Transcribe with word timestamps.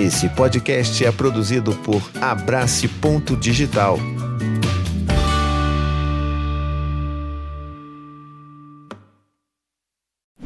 Esse 0.00 0.30
podcast 0.30 1.04
é 1.04 1.12
produzido 1.12 1.76
por 1.84 2.00
Abrace 2.22 2.88
Ponto 2.88 3.36
Digital. 3.36 3.98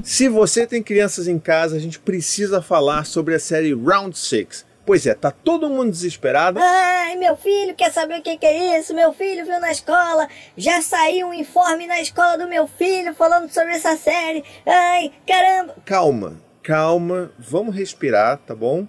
Se 0.02 0.28
você 0.28 0.66
tem 0.66 0.82
crianças 0.82 1.28
em 1.28 1.38
casa, 1.38 1.76
a 1.76 1.78
gente 1.78 2.00
precisa 2.00 2.60
falar 2.60 3.06
sobre 3.06 3.32
a 3.36 3.38
série 3.38 3.72
Round 3.72 4.18
6. 4.18 4.66
Pois 4.84 5.06
é, 5.06 5.14
tá 5.14 5.30
todo 5.30 5.70
mundo 5.70 5.92
desesperado. 5.92 6.58
Ai, 6.60 7.14
meu 7.14 7.36
filho 7.36 7.76
quer 7.76 7.92
saber 7.92 8.18
o 8.18 8.22
que, 8.22 8.36
que 8.36 8.46
é 8.46 8.80
isso? 8.80 8.92
Meu 8.92 9.12
filho 9.12 9.46
viu 9.46 9.60
na 9.60 9.70
escola, 9.70 10.28
já 10.56 10.82
saiu 10.82 11.28
um 11.28 11.32
informe 11.32 11.86
na 11.86 12.00
escola 12.00 12.36
do 12.36 12.48
meu 12.48 12.66
filho 12.66 13.14
falando 13.14 13.48
sobre 13.52 13.74
essa 13.74 13.96
série. 13.96 14.42
Ai, 14.66 15.12
caramba! 15.24 15.76
Calma, 15.84 16.42
calma, 16.60 17.30
vamos 17.38 17.72
respirar, 17.72 18.38
tá 18.38 18.52
bom? 18.52 18.88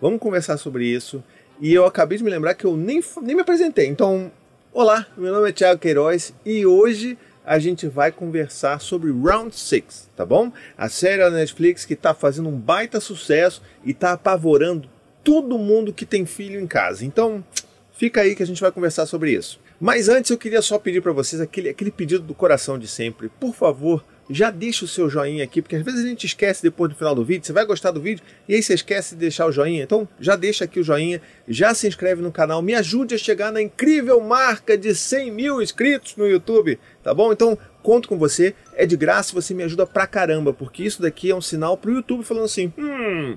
Vamos 0.00 0.20
conversar 0.20 0.56
sobre 0.56 0.86
isso. 0.86 1.22
E 1.60 1.72
eu 1.72 1.86
acabei 1.86 2.18
de 2.18 2.24
me 2.24 2.30
lembrar 2.30 2.54
que 2.54 2.64
eu 2.64 2.76
nem, 2.76 3.02
nem 3.22 3.34
me 3.36 3.42
apresentei. 3.42 3.86
Então, 3.86 4.30
olá, 4.72 5.06
meu 5.16 5.32
nome 5.32 5.48
é 5.48 5.52
Thiago 5.52 5.80
Queiroz 5.80 6.34
e 6.44 6.66
hoje 6.66 7.16
a 7.44 7.58
gente 7.58 7.86
vai 7.86 8.10
conversar 8.10 8.80
sobre 8.80 9.12
Round 9.12 9.54
6, 9.54 10.10
tá 10.16 10.24
bom? 10.24 10.50
A 10.76 10.88
série 10.88 11.18
da 11.18 11.30
Netflix 11.30 11.84
que 11.84 11.92
está 11.92 12.14
fazendo 12.14 12.48
um 12.48 12.58
baita 12.58 13.00
sucesso 13.00 13.62
e 13.84 13.90
está 13.90 14.12
apavorando 14.12 14.88
todo 15.22 15.58
mundo 15.58 15.92
que 15.92 16.06
tem 16.06 16.26
filho 16.26 16.58
em 16.58 16.66
casa. 16.66 17.04
Então, 17.04 17.44
fica 17.92 18.22
aí 18.22 18.34
que 18.34 18.42
a 18.42 18.46
gente 18.46 18.60
vai 18.60 18.72
conversar 18.72 19.06
sobre 19.06 19.32
isso. 19.32 19.60
Mas 19.80 20.08
antes 20.08 20.30
eu 20.30 20.38
queria 20.38 20.62
só 20.62 20.78
pedir 20.78 21.02
para 21.02 21.12
vocês 21.12 21.40
aquele, 21.40 21.68
aquele 21.68 21.90
pedido 21.90 22.24
do 22.24 22.34
coração 22.34 22.78
de 22.78 22.88
sempre. 22.88 23.28
Por 23.28 23.54
favor, 23.54 24.04
já 24.28 24.50
deixa 24.50 24.84
o 24.84 24.88
seu 24.88 25.08
joinha 25.08 25.44
aqui, 25.44 25.60
porque 25.60 25.76
às 25.76 25.82
vezes 25.82 26.04
a 26.04 26.08
gente 26.08 26.26
esquece 26.26 26.62
depois 26.62 26.90
do 26.90 26.96
final 26.96 27.14
do 27.14 27.24
vídeo. 27.24 27.46
Você 27.46 27.52
vai 27.52 27.64
gostar 27.64 27.90
do 27.90 28.00
vídeo 28.00 28.24
e 28.48 28.54
aí 28.54 28.62
você 28.62 28.74
esquece 28.74 29.14
de 29.14 29.20
deixar 29.20 29.46
o 29.46 29.52
joinha. 29.52 29.82
Então 29.82 30.08
já 30.18 30.36
deixa 30.36 30.64
aqui 30.64 30.80
o 30.80 30.84
joinha, 30.84 31.20
já 31.46 31.74
se 31.74 31.86
inscreve 31.86 32.22
no 32.22 32.32
canal, 32.32 32.62
me 32.62 32.74
ajude 32.74 33.14
a 33.14 33.18
chegar 33.18 33.52
na 33.52 33.60
incrível 33.60 34.20
marca 34.20 34.76
de 34.76 34.94
100 34.94 35.30
mil 35.30 35.62
inscritos 35.62 36.16
no 36.16 36.26
YouTube, 36.26 36.78
tá 37.02 37.12
bom? 37.12 37.32
Então 37.32 37.58
conto 37.82 38.08
com 38.08 38.18
você, 38.18 38.54
é 38.74 38.86
de 38.86 38.96
graça, 38.96 39.34
você 39.34 39.52
me 39.52 39.62
ajuda 39.62 39.86
pra 39.86 40.06
caramba, 40.06 40.54
porque 40.54 40.82
isso 40.82 41.02
daqui 41.02 41.30
é 41.30 41.34
um 41.34 41.42
sinal 41.42 41.76
pro 41.76 41.92
YouTube 41.92 42.24
falando 42.24 42.44
assim: 42.44 42.72
hum, 42.78 43.36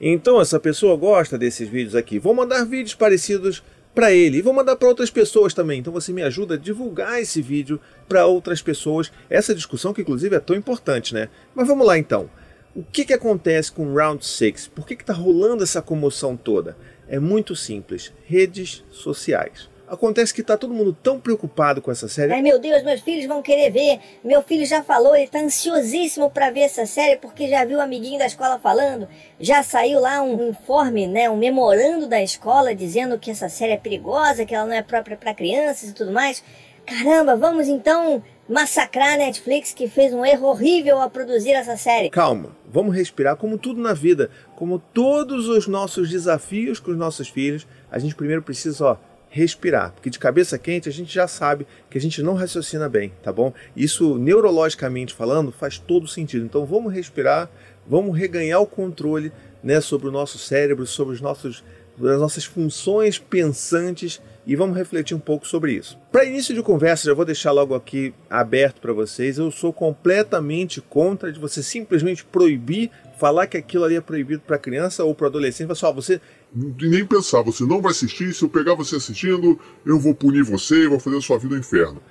então 0.00 0.40
essa 0.40 0.60
pessoa 0.60 0.96
gosta 0.96 1.36
desses 1.36 1.68
vídeos 1.68 1.96
aqui, 1.96 2.18
vou 2.18 2.32
mandar 2.32 2.64
vídeos 2.64 2.94
parecidos 2.94 3.62
para 3.94 4.12
ele 4.12 4.38
e 4.38 4.42
vou 4.42 4.52
mandar 4.52 4.76
para 4.76 4.88
outras 4.88 5.10
pessoas 5.10 5.54
também. 5.54 5.80
Então 5.80 5.92
você 5.92 6.12
me 6.12 6.22
ajuda 6.22 6.54
a 6.54 6.58
divulgar 6.58 7.20
esse 7.20 7.40
vídeo 7.40 7.80
para 8.08 8.26
outras 8.26 8.60
pessoas. 8.62 9.10
Essa 9.28 9.54
discussão 9.54 9.92
que 9.92 10.02
inclusive 10.02 10.36
é 10.36 10.40
tão 10.40 10.56
importante, 10.56 11.14
né? 11.14 11.28
Mas 11.54 11.68
vamos 11.68 11.86
lá 11.86 11.96
então. 11.96 12.28
O 12.74 12.82
que, 12.84 13.04
que 13.04 13.12
acontece 13.12 13.72
com 13.72 13.94
Round 13.94 14.24
6? 14.24 14.68
Por 14.68 14.86
que 14.86 14.94
está 14.94 15.12
rolando 15.12 15.62
essa 15.62 15.82
comoção 15.82 16.36
toda? 16.36 16.76
É 17.08 17.18
muito 17.18 17.56
simples: 17.56 18.12
redes 18.26 18.84
sociais. 18.90 19.69
Acontece 19.90 20.32
que 20.32 20.40
tá 20.40 20.56
todo 20.56 20.72
mundo 20.72 20.96
tão 21.02 21.18
preocupado 21.18 21.82
com 21.82 21.90
essa 21.90 22.06
série. 22.06 22.32
Ai 22.32 22.40
meu 22.40 22.60
Deus, 22.60 22.84
meus 22.84 23.00
filhos 23.00 23.26
vão 23.26 23.42
querer 23.42 23.72
ver. 23.72 23.98
Meu 24.22 24.40
filho 24.40 24.64
já 24.64 24.84
falou, 24.84 25.16
ele 25.16 25.26
tá 25.26 25.40
ansiosíssimo 25.40 26.30
para 26.30 26.48
ver 26.48 26.60
essa 26.60 26.86
série 26.86 27.16
porque 27.16 27.48
já 27.48 27.64
viu 27.64 27.78
o 27.78 27.80
amiguinho 27.80 28.16
da 28.16 28.26
escola 28.26 28.56
falando. 28.60 29.08
Já 29.40 29.64
saiu 29.64 29.98
lá 29.98 30.22
um 30.22 30.50
informe, 30.50 31.08
né, 31.08 31.28
um 31.28 31.36
memorando 31.36 32.06
da 32.06 32.22
escola 32.22 32.72
dizendo 32.72 33.18
que 33.18 33.32
essa 33.32 33.48
série 33.48 33.72
é 33.72 33.76
perigosa, 33.76 34.44
que 34.44 34.54
ela 34.54 34.64
não 34.64 34.74
é 34.74 34.80
própria 34.80 35.16
para 35.16 35.34
crianças 35.34 35.90
e 35.90 35.92
tudo 35.92 36.12
mais. 36.12 36.40
Caramba, 36.86 37.34
vamos 37.36 37.66
então 37.66 38.22
massacrar 38.48 39.14
a 39.14 39.16
Netflix 39.16 39.72
que 39.72 39.88
fez 39.88 40.12
um 40.12 40.24
erro 40.24 40.46
horrível 40.46 41.00
a 41.00 41.10
produzir 41.10 41.50
essa 41.50 41.76
série. 41.76 42.10
Calma, 42.10 42.56
vamos 42.68 42.94
respirar 42.94 43.36
como 43.36 43.58
tudo 43.58 43.80
na 43.80 43.92
vida, 43.92 44.30
como 44.54 44.78
todos 44.78 45.48
os 45.48 45.66
nossos 45.66 46.10
desafios 46.10 46.80
com 46.80 46.92
os 46.92 46.96
nossos 46.96 47.28
filhos, 47.28 47.66
a 47.90 47.98
gente 47.98 48.14
primeiro 48.14 48.42
precisa, 48.42 48.84
ó, 48.84 48.96
respirar, 49.30 49.92
porque 49.92 50.10
de 50.10 50.18
cabeça 50.18 50.58
quente 50.58 50.88
a 50.88 50.92
gente 50.92 51.14
já 51.14 51.28
sabe 51.28 51.66
que 51.88 51.96
a 51.96 52.00
gente 52.00 52.20
não 52.20 52.34
raciocina 52.34 52.88
bem, 52.88 53.12
tá 53.22 53.32
bom? 53.32 53.54
Isso 53.76 54.18
neurologicamente 54.18 55.14
falando 55.14 55.52
faz 55.52 55.78
todo 55.78 56.08
sentido. 56.08 56.44
Então 56.44 56.66
vamos 56.66 56.92
respirar, 56.92 57.48
vamos 57.86 58.18
reganhar 58.18 58.60
o 58.60 58.66
controle, 58.66 59.32
né, 59.62 59.80
sobre 59.80 60.08
o 60.08 60.10
nosso 60.10 60.36
cérebro, 60.36 60.86
sobre 60.86 61.14
os 61.14 61.20
nossos 61.20 61.62
as 62.02 62.18
nossas 62.18 62.44
funções 62.44 63.18
pensantes 63.18 64.22
e 64.50 64.56
vamos 64.56 64.76
refletir 64.76 65.16
um 65.16 65.20
pouco 65.20 65.46
sobre 65.46 65.74
isso. 65.74 65.96
Para 66.10 66.24
início 66.24 66.52
de 66.52 66.60
conversa, 66.60 67.04
já 67.04 67.14
vou 67.14 67.24
deixar 67.24 67.52
logo 67.52 67.72
aqui 67.72 68.12
aberto 68.28 68.80
para 68.80 68.92
vocês. 68.92 69.38
Eu 69.38 69.48
sou 69.52 69.72
completamente 69.72 70.80
contra 70.80 71.32
de 71.32 71.38
você 71.38 71.62
simplesmente 71.62 72.24
proibir 72.24 72.90
falar 73.16 73.46
que 73.46 73.56
aquilo 73.56 73.84
ali 73.84 73.94
é 73.94 74.00
proibido 74.00 74.42
para 74.44 74.58
criança 74.58 75.04
ou 75.04 75.14
para 75.14 75.28
adolescente. 75.28 75.68
Pessoal, 75.68 75.94
você 75.94 76.20
nem 76.52 77.06
pensar, 77.06 77.42
você 77.42 77.62
não 77.62 77.80
vai 77.80 77.92
assistir, 77.92 78.34
se 78.34 78.42
eu 78.42 78.48
pegar 78.48 78.74
você 78.74 78.96
assistindo, 78.96 79.56
eu 79.86 80.00
vou 80.00 80.16
punir 80.16 80.42
você 80.42 80.88
vou 80.88 80.98
fazer 80.98 81.18
a 81.18 81.20
sua 81.20 81.38
vida 81.38 81.54
um 81.54 81.58
inferno. 81.58 82.02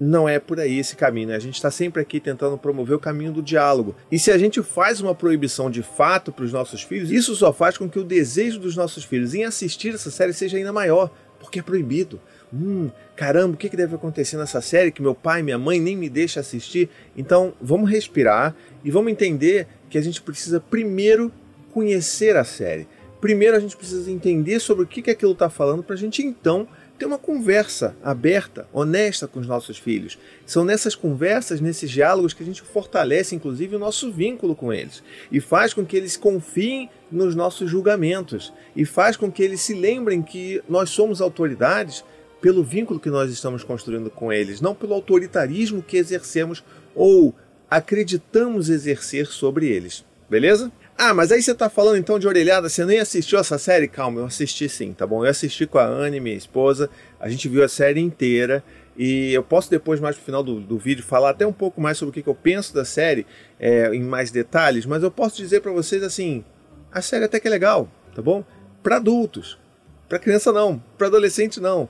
Não 0.00 0.26
é 0.26 0.38
por 0.38 0.58
aí 0.58 0.78
esse 0.78 0.96
caminho, 0.96 1.28
né? 1.28 1.36
A 1.36 1.40
gente 1.40 1.56
está 1.56 1.70
sempre 1.70 2.00
aqui 2.00 2.18
tentando 2.18 2.56
promover 2.56 2.96
o 2.96 2.98
caminho 2.98 3.32
do 3.32 3.42
diálogo. 3.42 3.94
E 4.10 4.18
se 4.18 4.30
a 4.30 4.38
gente 4.38 4.62
faz 4.62 4.98
uma 5.02 5.14
proibição 5.14 5.70
de 5.70 5.82
fato 5.82 6.32
para 6.32 6.46
os 6.46 6.52
nossos 6.52 6.82
filhos, 6.82 7.10
isso 7.10 7.36
só 7.36 7.52
faz 7.52 7.76
com 7.76 7.86
que 7.86 7.98
o 7.98 8.04
desejo 8.04 8.58
dos 8.58 8.74
nossos 8.74 9.04
filhos 9.04 9.34
em 9.34 9.44
assistir 9.44 9.94
essa 9.94 10.10
série 10.10 10.32
seja 10.32 10.56
ainda 10.56 10.72
maior, 10.72 11.10
porque 11.38 11.58
é 11.58 11.62
proibido. 11.62 12.18
Hum, 12.50 12.90
caramba, 13.14 13.54
o 13.54 13.56
que, 13.58 13.68
deve 13.76 13.94
acontecer 13.94 14.38
nessa 14.38 14.62
série 14.62 14.90
que 14.90 15.02
meu 15.02 15.14
pai 15.14 15.40
e 15.40 15.42
minha 15.42 15.58
mãe 15.58 15.78
nem 15.78 15.98
me 15.98 16.08
deixam 16.08 16.40
assistir? 16.40 16.88
Então, 17.14 17.52
vamos 17.60 17.90
respirar 17.90 18.56
e 18.82 18.90
vamos 18.90 19.12
entender 19.12 19.66
que 19.90 19.98
a 19.98 20.02
gente 20.02 20.22
precisa 20.22 20.58
primeiro 20.58 21.30
conhecer 21.72 22.38
a 22.38 22.44
série. 22.44 22.88
Primeiro 23.20 23.54
a 23.54 23.60
gente 23.60 23.76
precisa 23.76 24.10
entender 24.10 24.60
sobre 24.60 24.84
o 24.84 24.86
que, 24.86 25.02
que 25.02 25.10
aquilo 25.10 25.32
está 25.32 25.50
falando 25.50 25.82
para 25.82 25.94
a 25.94 25.98
gente 25.98 26.22
então 26.22 26.66
ter 27.00 27.06
uma 27.06 27.18
conversa 27.18 27.96
aberta, 28.04 28.68
honesta 28.74 29.26
com 29.26 29.40
os 29.40 29.46
nossos 29.46 29.78
filhos. 29.78 30.18
São 30.44 30.66
nessas 30.66 30.94
conversas, 30.94 31.58
nesses 31.58 31.90
diálogos 31.90 32.34
que 32.34 32.42
a 32.42 32.46
gente 32.46 32.60
fortalece, 32.60 33.34
inclusive, 33.34 33.74
o 33.74 33.78
nosso 33.78 34.12
vínculo 34.12 34.54
com 34.54 34.70
eles 34.70 35.02
e 35.32 35.40
faz 35.40 35.72
com 35.72 35.84
que 35.84 35.96
eles 35.96 36.18
confiem 36.18 36.90
nos 37.10 37.34
nossos 37.34 37.70
julgamentos 37.70 38.52
e 38.76 38.84
faz 38.84 39.16
com 39.16 39.32
que 39.32 39.42
eles 39.42 39.62
se 39.62 39.72
lembrem 39.72 40.20
que 40.20 40.62
nós 40.68 40.90
somos 40.90 41.22
autoridades 41.22 42.04
pelo 42.38 42.62
vínculo 42.62 43.00
que 43.00 43.08
nós 43.08 43.30
estamos 43.30 43.64
construindo 43.64 44.10
com 44.10 44.30
eles, 44.30 44.60
não 44.60 44.74
pelo 44.74 44.92
autoritarismo 44.92 45.82
que 45.82 45.96
exercemos 45.96 46.62
ou 46.94 47.34
acreditamos 47.70 48.68
exercer 48.68 49.26
sobre 49.26 49.68
eles. 49.68 50.04
Beleza? 50.28 50.70
Ah, 51.02 51.14
mas 51.14 51.32
aí 51.32 51.40
você 51.40 51.54
tá 51.54 51.70
falando 51.70 51.96
então 51.96 52.18
de 52.18 52.28
orelhada, 52.28 52.68
você 52.68 52.84
nem 52.84 52.98
assistiu 52.98 53.38
essa 53.38 53.56
série? 53.56 53.88
Calma, 53.88 54.20
eu 54.20 54.26
assisti 54.26 54.68
sim, 54.68 54.92
tá 54.92 55.06
bom? 55.06 55.24
Eu 55.24 55.30
assisti 55.30 55.66
com 55.66 55.78
a 55.78 55.86
Anne, 55.86 56.20
minha 56.20 56.36
esposa, 56.36 56.90
a 57.18 57.26
gente 57.30 57.48
viu 57.48 57.64
a 57.64 57.68
série 57.70 58.00
inteira 58.00 58.62
e 58.98 59.32
eu 59.32 59.42
posso 59.42 59.70
depois, 59.70 59.98
mais 59.98 60.14
pro 60.16 60.26
final 60.26 60.42
do, 60.42 60.60
do 60.60 60.76
vídeo, 60.76 61.02
falar 61.02 61.30
até 61.30 61.46
um 61.46 61.54
pouco 61.54 61.80
mais 61.80 61.96
sobre 61.96 62.10
o 62.10 62.12
que, 62.12 62.22
que 62.22 62.28
eu 62.28 62.34
penso 62.34 62.74
da 62.74 62.84
série 62.84 63.26
é, 63.58 63.94
em 63.94 64.02
mais 64.02 64.30
detalhes, 64.30 64.84
mas 64.84 65.02
eu 65.02 65.10
posso 65.10 65.38
dizer 65.38 65.62
para 65.62 65.72
vocês 65.72 66.02
assim, 66.02 66.44
a 66.92 67.00
série 67.00 67.24
até 67.24 67.40
que 67.40 67.48
é 67.48 67.50
legal, 67.50 67.88
tá 68.14 68.20
bom? 68.20 68.44
Para 68.82 68.96
adultos, 68.96 69.58
para 70.06 70.18
criança 70.18 70.52
não, 70.52 70.84
para 70.98 71.06
adolescente 71.06 71.62
não. 71.62 71.88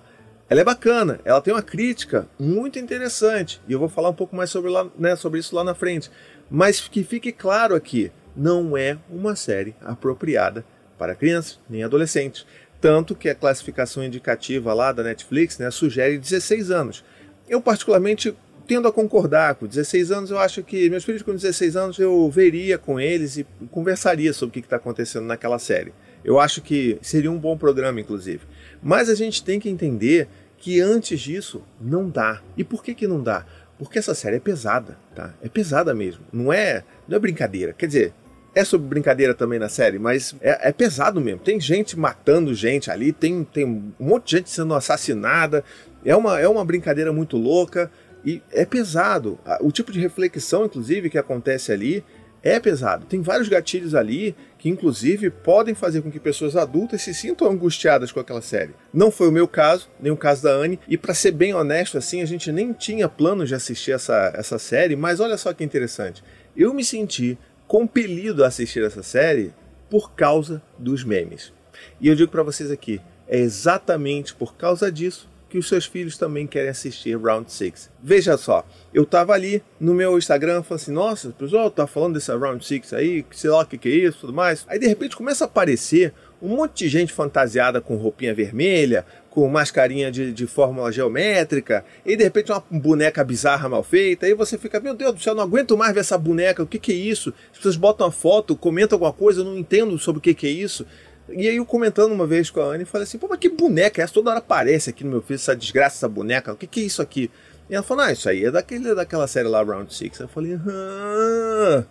Ela 0.48 0.60
é 0.60 0.64
bacana, 0.64 1.18
ela 1.24 1.40
tem 1.40 1.52
uma 1.52 1.62
crítica 1.62 2.28
muito 2.38 2.78
interessante 2.78 3.60
e 3.66 3.72
eu 3.72 3.80
vou 3.80 3.88
falar 3.88 4.10
um 4.10 4.14
pouco 4.14 4.36
mais 4.36 4.50
sobre, 4.50 4.70
lá, 4.70 4.86
né, 4.96 5.16
sobre 5.16 5.40
isso 5.40 5.56
lá 5.56 5.64
na 5.64 5.74
frente. 5.74 6.08
Mas 6.48 6.80
que 6.80 7.02
fique 7.02 7.32
claro 7.32 7.74
aqui, 7.74 8.12
não 8.36 8.76
é 8.76 8.98
uma 9.08 9.36
série 9.36 9.74
apropriada 9.80 10.64
para 10.98 11.14
crianças 11.14 11.58
nem 11.68 11.82
adolescentes. 11.82 12.46
Tanto 12.80 13.14
que 13.14 13.28
a 13.28 13.34
classificação 13.34 14.02
indicativa 14.02 14.72
lá 14.72 14.92
da 14.92 15.02
Netflix 15.02 15.58
né, 15.58 15.70
sugere 15.70 16.18
16 16.18 16.70
anos. 16.70 17.04
Eu, 17.48 17.60
particularmente, 17.60 18.34
tendo 18.66 18.88
a 18.88 18.92
concordar 18.92 19.56
com 19.56 19.66
16 19.66 20.12
anos, 20.12 20.30
eu 20.30 20.38
acho 20.38 20.62
que 20.62 20.88
meus 20.88 21.04
filhos 21.04 21.22
com 21.22 21.32
16 21.32 21.76
anos 21.76 21.98
eu 21.98 22.30
veria 22.30 22.78
com 22.78 23.00
eles 23.00 23.36
e 23.36 23.46
conversaria 23.70 24.32
sobre 24.32 24.50
o 24.50 24.52
que 24.52 24.66
está 24.66 24.76
acontecendo 24.76 25.26
naquela 25.26 25.58
série. 25.58 25.92
Eu 26.24 26.38
acho 26.38 26.62
que 26.62 26.98
seria 27.02 27.30
um 27.30 27.38
bom 27.38 27.56
programa, 27.56 28.00
inclusive. 28.00 28.42
Mas 28.82 29.08
a 29.08 29.14
gente 29.14 29.42
tem 29.42 29.58
que 29.58 29.68
entender 29.68 30.28
que 30.56 30.80
antes 30.80 31.20
disso 31.20 31.62
não 31.80 32.08
dá. 32.08 32.40
E 32.56 32.62
por 32.62 32.84
que, 32.84 32.94
que 32.94 33.08
não 33.08 33.22
dá? 33.22 33.44
Porque 33.78 33.98
essa 33.98 34.14
série 34.14 34.36
é 34.36 34.40
pesada, 34.40 34.98
tá? 35.14 35.34
É 35.42 35.48
pesada 35.48 35.94
mesmo. 35.94 36.22
Não 36.32 36.52
é, 36.52 36.84
não 37.08 37.16
é 37.16 37.18
brincadeira. 37.18 37.72
Quer 37.72 37.86
dizer, 37.86 38.14
é 38.54 38.64
sobre 38.64 38.88
brincadeira 38.88 39.34
também 39.34 39.58
na 39.58 39.68
série, 39.68 39.98
mas 39.98 40.34
é, 40.40 40.68
é, 40.68 40.72
pesado 40.72 41.20
mesmo. 41.20 41.40
Tem 41.40 41.60
gente 41.60 41.98
matando 41.98 42.54
gente 42.54 42.90
ali, 42.90 43.12
tem, 43.12 43.44
tem 43.44 43.64
um 43.64 43.92
monte 43.98 44.30
de 44.30 44.36
gente 44.38 44.50
sendo 44.50 44.74
assassinada. 44.74 45.64
É 46.04 46.16
uma, 46.16 46.40
é 46.40 46.48
uma 46.48 46.64
brincadeira 46.64 47.12
muito 47.12 47.36
louca 47.36 47.90
e 48.24 48.42
é 48.52 48.64
pesado. 48.64 49.38
O 49.60 49.70
tipo 49.70 49.92
de 49.92 50.00
reflexão, 50.00 50.64
inclusive, 50.64 51.10
que 51.10 51.18
acontece 51.18 51.72
ali 51.72 52.04
é 52.42 52.58
pesado. 52.58 53.04
Tem 53.06 53.20
vários 53.20 53.48
gatilhos 53.48 53.94
ali 53.94 54.34
que, 54.58 54.68
inclusive, 54.68 55.30
podem 55.30 55.74
fazer 55.74 56.02
com 56.02 56.10
que 56.10 56.18
pessoas 56.18 56.56
adultas 56.56 57.02
se 57.02 57.14
sintam 57.14 57.50
angustiadas 57.50 58.10
com 58.12 58.20
aquela 58.20 58.42
série. 58.42 58.74
Não 58.92 59.10
foi 59.10 59.28
o 59.28 59.32
meu 59.32 59.46
caso, 59.46 59.88
nem 60.00 60.10
o 60.10 60.16
caso 60.16 60.42
da 60.42 60.50
Anne, 60.50 60.78
e 60.88 60.96
para 60.96 61.14
ser 61.14 61.32
bem 61.32 61.54
honesto, 61.54 61.98
assim, 61.98 62.22
a 62.22 62.26
gente 62.26 62.50
nem 62.50 62.72
tinha 62.72 63.08
plano 63.08 63.46
de 63.46 63.54
assistir 63.54 63.92
essa, 63.92 64.32
essa 64.34 64.58
série, 64.58 64.96
mas 64.96 65.20
olha 65.20 65.36
só 65.36 65.52
que 65.52 65.64
interessante. 65.64 66.22
Eu 66.56 66.74
me 66.74 66.84
senti 66.84 67.38
compelido 67.70 68.42
a 68.42 68.48
assistir 68.48 68.82
essa 68.82 69.00
série 69.00 69.54
por 69.88 70.10
causa 70.10 70.60
dos 70.76 71.04
memes. 71.04 71.52
E 72.00 72.08
eu 72.08 72.16
digo 72.16 72.28
para 72.28 72.42
vocês 72.42 72.68
aqui, 72.68 73.00
é 73.28 73.38
exatamente 73.38 74.34
por 74.34 74.56
causa 74.56 74.90
disso 74.90 75.29
que 75.50 75.58
os 75.58 75.68
seus 75.68 75.84
filhos 75.84 76.16
também 76.16 76.46
querem 76.46 76.70
assistir 76.70 77.18
Round 77.18 77.52
6. 77.52 77.90
Veja 78.00 78.36
só, 78.36 78.64
eu 78.94 79.04
tava 79.04 79.32
ali 79.32 79.62
no 79.80 79.92
meu 79.92 80.16
Instagram 80.16 80.62
falando 80.62 80.80
assim, 80.80 80.92
nossa, 80.92 81.30
pessoal 81.30 81.70
tá 81.70 81.86
falando 81.88 82.14
desse 82.14 82.32
Round 82.32 82.64
6 82.64 82.94
aí, 82.94 83.26
sei 83.32 83.50
lá 83.50 83.62
o 83.62 83.66
que, 83.66 83.76
que 83.76 83.88
é 83.88 83.92
isso, 83.92 84.20
tudo 84.20 84.32
mais. 84.32 84.64
Aí 84.68 84.78
de 84.78 84.86
repente 84.86 85.16
começa 85.16 85.44
a 85.44 85.46
aparecer 85.46 86.14
um 86.40 86.48
monte 86.48 86.84
de 86.84 86.88
gente 86.88 87.12
fantasiada 87.12 87.80
com 87.80 87.96
roupinha 87.96 88.32
vermelha, 88.32 89.04
com 89.28 89.46
mascarinha 89.48 90.10
de, 90.10 90.32
de 90.32 90.46
fórmula 90.46 90.90
geométrica, 90.90 91.84
e 92.06 92.16
de 92.16 92.24
repente 92.24 92.50
uma 92.50 92.64
boneca 92.70 93.22
bizarra 93.22 93.68
mal 93.68 93.82
feita, 93.82 94.26
aí 94.26 94.34
você 94.34 94.56
fica, 94.56 94.80
meu 94.80 94.94
Deus 94.94 95.14
do 95.14 95.20
céu, 95.20 95.34
não 95.34 95.42
aguento 95.42 95.76
mais 95.76 95.92
ver 95.92 96.00
essa 96.00 96.16
boneca, 96.16 96.62
o 96.62 96.66
que, 96.66 96.78
que 96.78 96.92
é 96.92 96.96
isso? 96.96 97.34
As 97.50 97.58
pessoas 97.58 97.76
botam 97.76 98.06
uma 98.06 98.12
foto, 98.12 98.56
comentam 98.56 98.96
alguma 98.96 99.12
coisa, 99.12 99.40
eu 99.40 99.44
não 99.44 99.58
entendo 99.58 99.98
sobre 99.98 100.18
o 100.18 100.22
que, 100.22 100.32
que 100.32 100.46
é 100.46 100.50
isso. 100.50 100.86
E 101.32 101.48
aí 101.48 101.56
eu 101.56 101.66
comentando 101.66 102.12
uma 102.12 102.26
vez 102.26 102.50
com 102.50 102.60
a 102.60 102.64
Anne, 102.64 102.84
falei 102.84 103.04
assim, 103.04 103.18
pô, 103.18 103.26
mas 103.28 103.38
que 103.38 103.48
boneca 103.48 104.00
é 104.00 104.04
essa? 104.04 104.14
Toda 104.14 104.30
hora 104.30 104.38
aparece 104.38 104.90
aqui 104.90 105.04
no 105.04 105.10
meu 105.10 105.22
filho 105.22 105.36
essa 105.36 105.54
desgraça, 105.54 105.98
essa 105.98 106.08
boneca, 106.08 106.52
o 106.52 106.56
que, 106.56 106.66
que 106.66 106.80
é 106.80 106.84
isso 106.84 107.00
aqui? 107.00 107.30
E 107.68 107.74
ela 107.74 107.84
falou, 107.84 108.04
ah, 108.04 108.12
isso 108.12 108.28
aí 108.28 108.44
é 108.44 108.50
daquele, 108.50 108.94
daquela 108.96 109.28
série 109.28 109.46
lá, 109.46 109.62
Round 109.62 109.94
Six. 109.94 110.18
Eu 110.18 110.28
falei, 110.28 110.58
ah, 110.66 111.84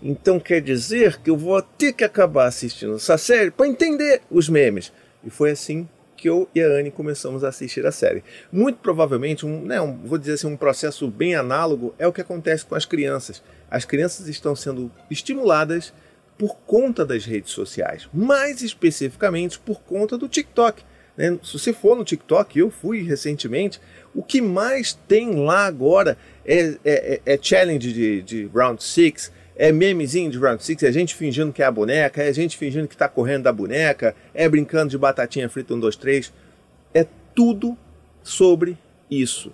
então 0.00 0.38
quer 0.38 0.60
dizer 0.60 1.16
que 1.16 1.28
eu 1.28 1.36
vou 1.36 1.60
ter 1.60 1.92
que 1.92 2.04
acabar 2.04 2.46
assistindo 2.46 2.94
essa 2.94 3.18
série 3.18 3.50
para 3.50 3.66
entender 3.66 4.22
os 4.30 4.48
memes. 4.48 4.92
E 5.24 5.30
foi 5.30 5.50
assim 5.50 5.88
que 6.16 6.28
eu 6.28 6.48
e 6.54 6.62
a 6.62 6.68
Anne 6.68 6.92
começamos 6.92 7.42
a 7.42 7.48
assistir 7.48 7.84
a 7.84 7.90
série. 7.90 8.22
Muito 8.52 8.78
provavelmente, 8.78 9.44
um, 9.44 9.62
né, 9.62 9.80
um, 9.80 9.98
vou 10.04 10.18
dizer 10.18 10.34
assim, 10.34 10.46
um 10.46 10.56
processo 10.56 11.08
bem 11.08 11.34
análogo 11.34 11.92
é 11.98 12.06
o 12.06 12.12
que 12.12 12.20
acontece 12.20 12.64
com 12.64 12.76
as 12.76 12.84
crianças. 12.84 13.42
As 13.68 13.84
crianças 13.84 14.28
estão 14.28 14.54
sendo 14.54 14.88
estimuladas 15.10 15.92
por 16.36 16.56
conta 16.66 17.04
das 17.04 17.24
redes 17.24 17.52
sociais, 17.52 18.08
mais 18.12 18.62
especificamente 18.62 19.58
por 19.58 19.80
conta 19.82 20.18
do 20.18 20.28
TikTok. 20.28 20.82
Né? 21.16 21.38
Se 21.42 21.58
você 21.58 21.72
for 21.72 21.96
no 21.96 22.04
TikTok, 22.04 22.58
eu 22.58 22.70
fui 22.70 23.02
recentemente, 23.02 23.80
o 24.14 24.22
que 24.22 24.40
mais 24.40 24.92
tem 25.06 25.44
lá 25.44 25.66
agora 25.66 26.18
é, 26.44 26.76
é, 26.84 27.20
é, 27.24 27.34
é 27.34 27.38
challenge 27.40 27.92
de, 27.92 28.22
de 28.22 28.50
Round 28.52 28.82
6, 28.82 29.32
é 29.56 29.70
memezinho 29.70 30.30
de 30.30 30.38
Round 30.38 30.62
6, 30.62 30.82
é 30.82 30.92
gente 30.92 31.14
fingindo 31.14 31.52
que 31.52 31.62
é 31.62 31.66
a 31.66 31.70
boneca, 31.70 32.22
é 32.22 32.32
gente 32.32 32.56
fingindo 32.56 32.88
que 32.88 32.94
está 32.94 33.08
correndo 33.08 33.44
da 33.44 33.52
boneca, 33.52 34.14
é 34.34 34.48
brincando 34.48 34.90
de 34.90 34.98
batatinha 34.98 35.48
frita 35.48 35.74
1, 35.74 35.80
2, 35.80 35.96
3. 35.96 36.32
É 36.92 37.06
tudo 37.34 37.76
sobre 38.22 38.76
isso. 39.08 39.52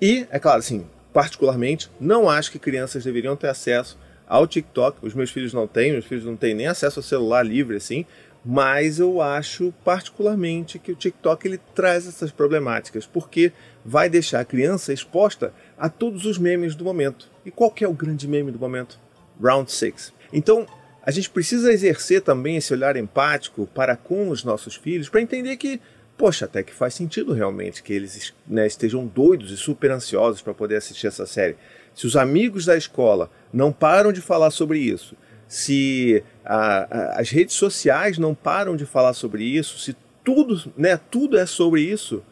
E, 0.00 0.26
é 0.30 0.38
claro, 0.38 0.60
assim, 0.60 0.86
particularmente, 1.12 1.90
não 2.00 2.30
acho 2.30 2.52
que 2.52 2.58
crianças 2.58 3.04
deveriam 3.04 3.34
ter 3.34 3.48
acesso 3.48 3.98
ao 4.30 4.46
TikTok. 4.46 5.04
Os 5.04 5.12
meus 5.12 5.32
filhos 5.32 5.52
não 5.52 5.66
têm, 5.66 5.90
meus 5.90 6.04
filhos 6.06 6.24
não 6.24 6.36
têm 6.36 6.54
nem 6.54 6.68
acesso 6.68 7.00
ao 7.00 7.02
celular 7.02 7.42
livre 7.44 7.76
assim, 7.76 8.06
mas 8.44 9.00
eu 9.00 9.20
acho 9.20 9.74
particularmente 9.84 10.78
que 10.78 10.92
o 10.92 10.94
TikTok 10.94 11.46
ele 11.46 11.60
traz 11.74 12.06
essas 12.06 12.30
problemáticas, 12.30 13.04
porque 13.04 13.52
vai 13.84 14.08
deixar 14.08 14.40
a 14.40 14.44
criança 14.44 14.92
exposta 14.92 15.52
a 15.76 15.88
todos 15.88 16.24
os 16.24 16.38
memes 16.38 16.76
do 16.76 16.84
momento. 16.84 17.28
E 17.44 17.50
qual 17.50 17.74
é 17.80 17.88
o 17.88 17.92
grande 17.92 18.28
meme 18.28 18.52
do 18.52 18.58
momento? 18.58 18.98
Round 19.42 19.70
6. 19.70 20.12
Então, 20.32 20.66
a 21.02 21.10
gente 21.10 21.28
precisa 21.28 21.72
exercer 21.72 22.22
também 22.22 22.56
esse 22.56 22.72
olhar 22.72 22.96
empático 22.96 23.66
para 23.74 23.96
com 23.96 24.28
os 24.28 24.44
nossos 24.44 24.76
filhos, 24.76 25.08
para 25.08 25.20
entender 25.20 25.56
que, 25.56 25.80
poxa, 26.16 26.44
até 26.44 26.62
que 26.62 26.72
faz 26.72 26.94
sentido 26.94 27.32
realmente 27.32 27.82
que 27.82 27.92
eles 27.92 28.32
né, 28.46 28.66
estejam 28.66 29.06
doidos 29.06 29.50
e 29.50 29.56
super 29.56 29.90
ansiosos 29.90 30.40
para 30.40 30.54
poder 30.54 30.76
assistir 30.76 31.08
essa 31.08 31.26
série. 31.26 31.56
Se 31.94 32.06
os 32.06 32.16
amigos 32.16 32.64
da 32.64 32.76
escola 32.76 33.30
não 33.52 33.72
param 33.72 34.12
de 34.12 34.20
falar 34.20 34.50
sobre 34.50 34.78
isso, 34.78 35.16
se 35.46 36.22
a, 36.44 37.14
a, 37.16 37.20
as 37.20 37.30
redes 37.30 37.56
sociais 37.56 38.18
não 38.18 38.34
param 38.34 38.76
de 38.76 38.86
falar 38.86 39.14
sobre 39.14 39.44
isso, 39.44 39.78
se 39.78 39.96
tudo, 40.22 40.72
né, 40.76 40.98
tudo 41.10 41.36
é 41.36 41.44
sobre 41.44 41.82
isso, 41.82 42.22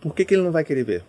por 0.00 0.14
que, 0.14 0.24
que 0.24 0.34
ele 0.34 0.42
não 0.42 0.52
vai 0.52 0.64
querer 0.64 0.84
ver? 0.84 1.04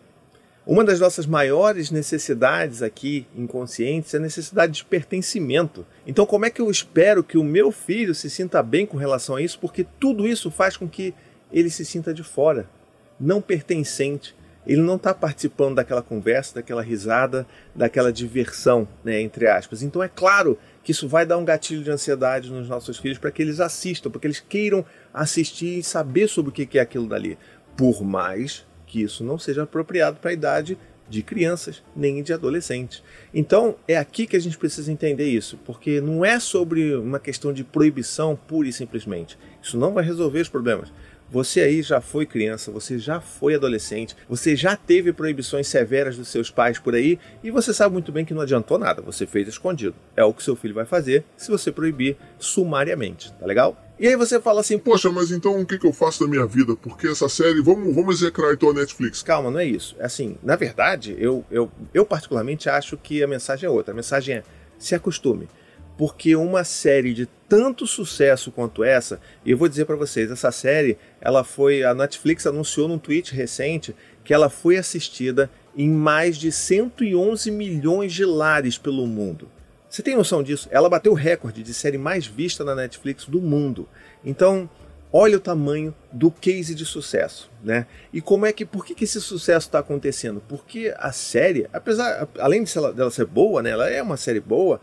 Uma 0.66 0.84
das 0.84 1.00
nossas 1.00 1.26
maiores 1.26 1.92
necessidades 1.92 2.82
aqui 2.82 3.26
inconscientes 3.34 4.14
é 4.14 4.18
a 4.18 4.20
necessidade 4.20 4.74
de 4.74 4.84
pertencimento. 4.84 5.86
Então, 6.06 6.26
como 6.26 6.46
é 6.46 6.50
que 6.50 6.62
eu 6.62 6.70
espero 6.70 7.24
que 7.24 7.38
o 7.38 7.44
meu 7.44 7.72
filho 7.72 8.14
se 8.14 8.30
sinta 8.30 8.62
bem 8.62 8.86
com 8.86 8.98
relação 8.98 9.38
a 9.38 9.42
isso? 9.42 9.60
Porque 9.60 9.86
tudo 9.98 10.28
isso 10.28 10.52
faz 10.52 10.76
com 10.76 10.90
que 10.90 11.14
ele 11.54 11.70
se 11.70 11.86
sinta 11.86 12.14
de 12.14 12.22
fora, 12.22 12.70
não 13.18 13.42
pertencente 13.42 14.36
ele 14.68 14.82
não 14.82 14.98
está 14.98 15.14
participando 15.14 15.76
daquela 15.76 16.02
conversa, 16.02 16.56
daquela 16.56 16.82
risada, 16.82 17.48
daquela 17.74 18.12
diversão, 18.12 18.88
né, 19.04 19.22
entre 19.22 19.48
aspas. 19.48 19.82
Então 19.82 20.04
é 20.04 20.10
claro 20.10 20.60
que 20.84 20.92
isso 20.92 21.08
vai 21.08 21.26
dar 21.26 21.38
um 21.38 21.46
gatilho 21.46 21.84
de 21.84 21.90
ansiedade 21.90 22.52
nos 22.52 22.68
nossos 22.68 22.98
filhos 22.98 23.18
para 23.18 23.32
que 23.32 23.42
eles 23.42 23.62
assistam, 23.62 24.12
para 24.12 24.20
que 24.20 24.28
eles 24.28 24.42
queiram 24.42 24.86
assistir 25.14 25.80
e 25.80 25.84
saber 25.84 26.28
sobre 26.28 26.50
o 26.50 26.54
que 26.54 26.78
é 26.78 26.82
aquilo 26.82 27.08
dali. 27.08 27.38
Por 27.78 28.04
mais 28.04 28.66
que 28.86 29.02
isso 29.02 29.24
não 29.24 29.40
seja 29.40 29.64
apropriado 29.64 30.18
para 30.20 30.32
a 30.32 30.34
idade 30.34 30.78
de 31.10 31.24
crianças 31.24 31.84
nem 31.96 32.22
de 32.22 32.34
adolescentes. 32.34 33.02
Então 33.34 33.76
é 33.88 33.98
aqui 33.98 34.28
que 34.28 34.36
a 34.36 34.42
gente 34.42 34.58
precisa 34.58 34.92
entender 34.92 35.30
isso, 35.30 35.58
porque 35.66 36.02
não 36.02 36.26
é 36.26 36.40
sobre 36.40 36.96
uma 36.96 37.20
questão 37.20 37.54
de 37.54 37.64
proibição 37.64 38.36
pura 38.36 38.68
e 38.68 38.74
simplesmente. 38.74 39.38
Isso 39.62 39.78
não 39.78 39.94
vai 39.94 40.04
resolver 40.04 40.42
os 40.42 40.50
problemas. 40.50 40.92
Você 41.30 41.60
aí 41.60 41.82
já 41.82 42.00
foi 42.00 42.26
criança, 42.26 42.72
você 42.72 42.98
já 42.98 43.20
foi 43.20 43.56
adolescente, 43.56 44.16
você 44.30 44.56
já 44.56 44.78
teve 44.78 45.12
proibições 45.12 45.68
severas 45.68 46.16
dos 46.16 46.30
seus 46.30 46.50
pais 46.50 46.80
por 46.80 46.96
aí 46.96 47.20
e 47.44 47.52
você 47.52 47.74
sabe 47.74 47.92
muito 47.92 48.12
bem 48.14 48.24
que 48.24 48.34
não 48.34 48.42
adiantou 48.42 48.78
nada, 48.78 49.02
você 49.02 49.26
fez 49.26 49.48
escondido. 49.48 49.96
É 50.16 50.24
o 50.24 50.34
que 50.34 50.42
seu 50.42 50.56
filho 50.56 50.74
vai 50.74 50.86
fazer 50.86 51.26
se 51.36 51.52
você 51.52 51.70
proibir 51.72 52.16
sumariamente, 52.40 53.34
tá 53.34 53.46
legal? 53.46 53.78
E 54.00 54.08
aí 54.08 54.16
você 54.16 54.40
fala 54.40 54.62
assim, 54.62 54.78
poxa, 54.78 55.12
mas 55.12 55.32
então 55.32 55.60
o 55.60 55.66
que, 55.66 55.78
que 55.78 55.86
eu 55.86 55.92
faço 55.92 56.24
da 56.24 56.30
minha 56.30 56.46
vida? 56.46 56.76
Porque 56.76 57.08
essa 57.08 57.28
série, 57.28 57.62
vamos, 57.62 57.94
vamos 57.94 58.22
execrar 58.22 58.54
então 58.54 58.70
a 58.70 58.74
Netflix. 58.74 59.22
Calma, 59.22 59.52
não 59.52 59.60
é 59.60 59.66
isso. 59.66 59.96
É 60.00 60.06
assim, 60.06 60.38
na 60.42 60.56
verdade, 60.56 61.16
eu, 61.20 61.44
eu, 61.50 61.70
eu 61.94 62.06
particularmente 62.06 62.70
acho 62.70 62.96
que 62.96 63.24
a 63.24 63.28
mensagem 63.28 63.68
é 63.68 63.70
outra. 63.70 63.94
A 63.94 63.96
mensagem 63.96 64.36
é 64.36 64.44
se 64.78 64.94
acostume 64.94 65.50
porque 65.98 66.36
uma 66.36 66.64
série 66.64 67.14
de 67.14 67.26
tanto 67.50 67.88
sucesso 67.88 68.52
quanto 68.52 68.84
essa, 68.84 69.20
e 69.44 69.52
eu 69.52 69.58
vou 69.58 69.68
dizer 69.68 69.86
para 69.86 69.96
vocês, 69.96 70.30
essa 70.30 70.52
série, 70.52 70.98
ela 71.20 71.44
foi, 71.44 71.84
a 71.84 71.94
Netflix 71.94 72.46
anunciou 72.46 72.88
num 72.88 73.00
tweet 73.00 73.34
recente 73.34 73.96
que 74.24 74.34
ela 74.34 74.50
foi 74.50 74.78
assistida 74.78 75.50
em 75.76 75.90
mais 75.90 76.38
de 76.38 76.52
111 76.52 77.50
milhões 77.50 78.14
de 78.14 78.26
lares 78.26 78.78
pelo 78.78 79.08
mundo. 79.08 79.50
Você 79.90 80.04
tem 80.04 80.16
noção 80.16 80.44
disso? 80.44 80.68
Ela 80.72 80.90
bateu 80.90 81.14
o 81.14 81.16
recorde 81.16 81.64
de 81.64 81.74
série 81.74 81.98
mais 81.98 82.28
vista 82.28 82.64
na 82.64 82.76
Netflix 82.76 83.26
do 83.26 83.42
mundo. 83.42 83.88
Então, 84.24 84.70
olha 85.14 85.38
o 85.38 85.40
tamanho 85.40 85.96
do 86.12 86.30
case 86.30 86.76
de 86.76 86.86
sucesso, 86.86 87.50
né? 87.64 87.88
E 88.12 88.20
como 88.20 88.46
é 88.46 88.52
que, 88.52 88.66
por 88.66 88.86
que, 88.86 88.94
que 88.94 89.06
esse 89.06 89.22
sucesso 89.22 89.68
está 89.68 89.80
acontecendo? 89.80 90.44
Porque 90.48 90.94
a 90.98 91.14
série, 91.14 91.68
apesar, 91.72 92.28
além 92.38 92.64
de 92.64 92.78
ela, 92.78 92.92
dela 92.92 93.10
ser 93.10 93.26
boa, 93.26 93.62
né? 93.62 93.70
Ela 93.70 93.90
é 93.90 94.02
uma 94.02 94.18
série 94.18 94.42
boa 94.42 94.82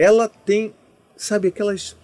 ela 0.00 0.30
tem, 0.30 0.72
sabe, 1.14 1.48
aquelas 1.48 1.94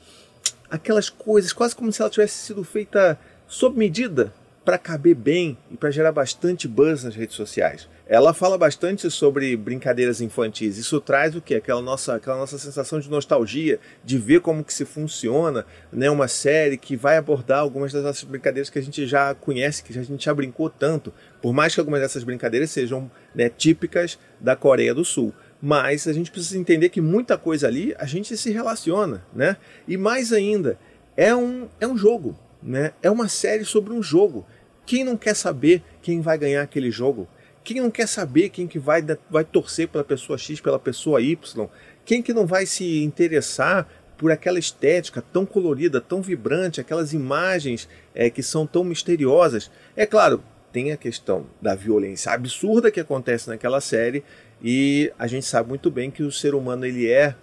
aquelas 0.68 1.08
coisas, 1.08 1.50
quase 1.50 1.74
como 1.74 1.90
se 1.90 2.02
ela 2.02 2.10
tivesse 2.10 2.34
sido 2.34 2.62
feita 2.62 3.18
sob 3.46 3.78
medida 3.78 4.34
para 4.66 4.76
caber 4.76 5.14
bem 5.14 5.56
e 5.70 5.76
para 5.76 5.90
gerar 5.90 6.12
bastante 6.12 6.68
buzz 6.68 7.04
nas 7.04 7.14
redes 7.14 7.36
sociais. 7.36 7.88
Ela 8.06 8.34
fala 8.34 8.58
bastante 8.58 9.10
sobre 9.10 9.56
brincadeiras 9.56 10.20
infantis. 10.20 10.76
Isso 10.76 11.00
traz 11.00 11.34
o 11.34 11.40
que? 11.40 11.54
Aquela 11.54 11.80
nossa, 11.80 12.16
aquela 12.16 12.36
nossa 12.36 12.58
sensação 12.58 13.00
de 13.00 13.08
nostalgia, 13.08 13.80
de 14.04 14.18
ver 14.18 14.40
como 14.40 14.62
que 14.62 14.74
se 14.74 14.84
funciona, 14.84 15.64
né? 15.92 16.10
Uma 16.10 16.28
série 16.28 16.76
que 16.76 16.96
vai 16.96 17.16
abordar 17.16 17.60
algumas 17.60 17.92
das 17.92 18.02
nossas 18.02 18.24
brincadeiras 18.24 18.68
que 18.68 18.78
a 18.78 18.82
gente 18.82 19.06
já 19.06 19.34
conhece, 19.34 19.82
que 19.82 19.96
a 19.96 20.02
gente 20.02 20.24
já 20.24 20.34
brincou 20.34 20.68
tanto. 20.68 21.14
Por 21.40 21.52
mais 21.54 21.72
que 21.72 21.80
algumas 21.80 22.00
dessas 22.00 22.24
brincadeiras 22.24 22.70
sejam 22.70 23.10
né, 23.34 23.48
típicas 23.48 24.18
da 24.38 24.54
Coreia 24.54 24.92
do 24.92 25.04
Sul 25.04 25.32
mas 25.60 26.06
a 26.06 26.12
gente 26.12 26.30
precisa 26.30 26.58
entender 26.58 26.88
que 26.88 27.00
muita 27.00 27.38
coisa 27.38 27.66
ali 27.66 27.94
a 27.98 28.06
gente 28.06 28.36
se 28.36 28.50
relaciona, 28.50 29.24
né? 29.34 29.56
E 29.88 29.96
mais 29.96 30.32
ainda, 30.32 30.78
é 31.16 31.34
um, 31.34 31.68
é 31.80 31.86
um 31.86 31.96
jogo, 31.96 32.38
né? 32.62 32.92
É 33.02 33.10
uma 33.10 33.28
série 33.28 33.64
sobre 33.64 33.92
um 33.92 34.02
jogo. 34.02 34.46
Quem 34.84 35.02
não 35.02 35.16
quer 35.16 35.34
saber 35.34 35.82
quem 36.02 36.20
vai 36.20 36.38
ganhar 36.38 36.62
aquele 36.62 36.90
jogo? 36.90 37.28
Quem 37.64 37.80
não 37.80 37.90
quer 37.90 38.06
saber 38.06 38.50
quem 38.50 38.68
que 38.68 38.78
vai, 38.78 39.04
vai 39.28 39.44
torcer 39.44 39.88
pela 39.88 40.04
pessoa 40.04 40.38
X, 40.38 40.60
pela 40.60 40.78
pessoa 40.78 41.20
Y? 41.20 41.68
Quem 42.04 42.22
que 42.22 42.32
não 42.32 42.46
vai 42.46 42.64
se 42.64 43.02
interessar 43.02 43.88
por 44.16 44.30
aquela 44.30 44.58
estética 44.58 45.20
tão 45.20 45.44
colorida, 45.44 46.00
tão 46.00 46.22
vibrante, 46.22 46.80
aquelas 46.80 47.12
imagens 47.12 47.88
é, 48.14 48.30
que 48.30 48.42
são 48.42 48.66
tão 48.66 48.84
misteriosas? 48.84 49.70
É 49.96 50.06
claro, 50.06 50.44
tem 50.72 50.92
a 50.92 50.96
questão 50.96 51.46
da 51.60 51.74
violência 51.74 52.30
absurda 52.30 52.90
que 52.90 53.00
acontece 53.00 53.48
naquela 53.48 53.80
série 53.80 54.22
e 54.68 55.12
a 55.16 55.28
gente 55.28 55.46
sabe 55.46 55.68
muito 55.68 55.92
bem 55.92 56.10
que 56.10 56.24
o 56.24 56.32
ser 56.32 56.52
humano 56.52 56.84
ele 56.84 57.08
é 57.08 57.36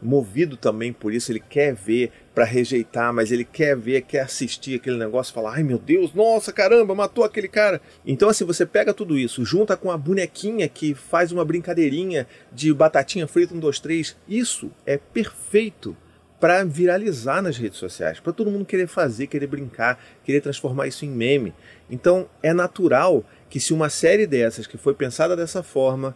movido 0.00 0.56
também 0.56 0.92
por 0.92 1.12
isso, 1.12 1.32
ele 1.32 1.40
quer 1.40 1.74
ver 1.74 2.12
para 2.32 2.44
rejeitar, 2.44 3.12
mas 3.12 3.32
ele 3.32 3.44
quer 3.44 3.76
ver, 3.76 4.02
quer 4.02 4.20
assistir 4.20 4.76
aquele 4.76 4.96
negócio, 4.96 5.34
falar, 5.34 5.54
ai 5.54 5.64
meu 5.64 5.76
Deus, 5.76 6.14
nossa 6.14 6.52
caramba, 6.52 6.94
matou 6.94 7.24
aquele 7.24 7.48
cara. 7.48 7.80
Então 8.06 8.28
assim, 8.28 8.44
você 8.44 8.64
pega 8.64 8.94
tudo 8.94 9.18
isso, 9.18 9.44
junta 9.44 9.76
com 9.76 9.90
a 9.90 9.98
bonequinha 9.98 10.68
que 10.68 10.94
faz 10.94 11.32
uma 11.32 11.44
brincadeirinha 11.44 12.28
de 12.52 12.72
batatinha 12.72 13.26
frita 13.26 13.52
um, 13.54 13.58
dois, 13.58 13.80
três, 13.80 14.16
isso 14.28 14.70
é 14.86 14.96
perfeito 14.96 15.96
para 16.38 16.62
viralizar 16.62 17.42
nas 17.42 17.56
redes 17.56 17.80
sociais, 17.80 18.20
para 18.20 18.32
todo 18.32 18.52
mundo 18.52 18.64
querer 18.64 18.86
fazer, 18.86 19.26
querer 19.26 19.48
brincar, 19.48 20.00
querer 20.22 20.40
transformar 20.40 20.86
isso 20.86 21.04
em 21.04 21.10
meme. 21.10 21.52
Então 21.90 22.28
é 22.40 22.52
natural 22.52 23.24
que 23.50 23.58
se 23.58 23.72
uma 23.74 23.90
série 23.90 24.28
dessas 24.28 24.64
que 24.64 24.78
foi 24.78 24.94
pensada 24.94 25.34
dessa 25.34 25.60
forma 25.60 26.14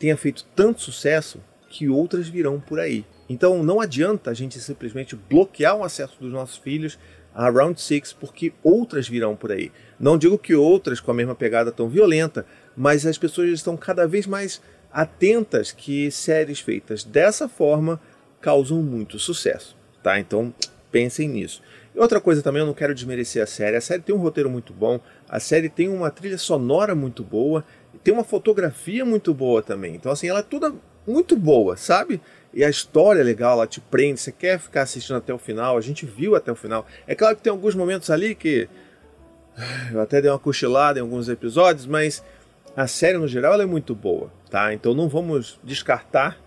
tenha 0.00 0.16
feito 0.16 0.44
tanto 0.56 0.80
sucesso, 0.80 1.40
que 1.68 1.88
outras 1.88 2.28
virão 2.28 2.58
por 2.58 2.80
aí. 2.80 3.04
Então 3.28 3.62
não 3.62 3.80
adianta 3.80 4.30
a 4.30 4.34
gente 4.34 4.58
simplesmente 4.58 5.14
bloquear 5.14 5.76
o 5.76 5.84
acesso 5.84 6.16
dos 6.18 6.32
nossos 6.32 6.56
filhos 6.56 6.98
a 7.32 7.48
Round 7.48 7.80
Six, 7.80 8.12
porque 8.12 8.52
outras 8.60 9.08
virão 9.08 9.36
por 9.36 9.52
aí. 9.52 9.70
Não 10.00 10.18
digo 10.18 10.36
que 10.36 10.52
outras 10.52 10.98
com 10.98 11.12
a 11.12 11.14
mesma 11.14 11.34
pegada 11.34 11.70
tão 11.70 11.88
violenta, 11.88 12.44
mas 12.76 13.06
as 13.06 13.16
pessoas 13.16 13.50
estão 13.50 13.76
cada 13.76 14.08
vez 14.08 14.26
mais 14.26 14.60
atentas 14.92 15.70
que 15.70 16.10
séries 16.10 16.58
feitas 16.58 17.04
dessa 17.04 17.48
forma 17.48 18.00
causam 18.40 18.82
muito 18.82 19.16
sucesso, 19.18 19.76
tá? 20.02 20.18
Então 20.18 20.52
pensem 20.90 21.28
nisso. 21.28 21.62
E 21.94 21.98
outra 21.98 22.20
coisa 22.20 22.42
também, 22.42 22.60
eu 22.60 22.66
não 22.66 22.74
quero 22.74 22.94
desmerecer 22.94 23.42
a 23.42 23.46
série. 23.46 23.76
A 23.76 23.80
série 23.80 24.02
tem 24.02 24.14
um 24.14 24.18
roteiro 24.18 24.50
muito 24.50 24.72
bom, 24.72 25.00
a 25.28 25.40
série 25.40 25.68
tem 25.68 25.88
uma 25.88 26.10
trilha 26.10 26.38
sonora 26.38 26.94
muito 26.94 27.22
boa, 27.22 27.64
tem 28.02 28.12
uma 28.14 28.24
fotografia 28.24 29.04
muito 29.04 29.34
boa 29.34 29.62
também. 29.62 29.94
Então, 29.94 30.12
assim, 30.12 30.28
ela 30.28 30.40
é 30.40 30.42
toda 30.42 30.72
muito 31.06 31.36
boa, 31.36 31.76
sabe? 31.76 32.20
E 32.52 32.64
a 32.64 32.70
história 32.70 33.20
é 33.20 33.24
legal, 33.24 33.52
ela 33.52 33.66
te 33.66 33.80
prende, 33.80 34.20
você 34.20 34.32
quer 34.32 34.58
ficar 34.58 34.82
assistindo 34.82 35.16
até 35.16 35.32
o 35.32 35.38
final, 35.38 35.76
a 35.76 35.80
gente 35.80 36.04
viu 36.04 36.34
até 36.34 36.50
o 36.50 36.56
final. 36.56 36.86
É 37.06 37.14
claro 37.14 37.36
que 37.36 37.42
tem 37.42 37.50
alguns 37.50 37.74
momentos 37.74 38.10
ali 38.10 38.34
que 38.34 38.68
eu 39.92 40.00
até 40.00 40.20
dei 40.20 40.30
uma 40.30 40.38
cochilada 40.38 40.98
em 40.98 41.02
alguns 41.02 41.28
episódios, 41.28 41.86
mas 41.86 42.22
a 42.76 42.86
série 42.86 43.18
no 43.18 43.28
geral 43.28 43.60
é 43.60 43.66
muito 43.66 43.94
boa, 43.94 44.32
tá? 44.48 44.72
Então 44.72 44.94
não 44.94 45.08
vamos 45.08 45.58
descartar 45.62 46.38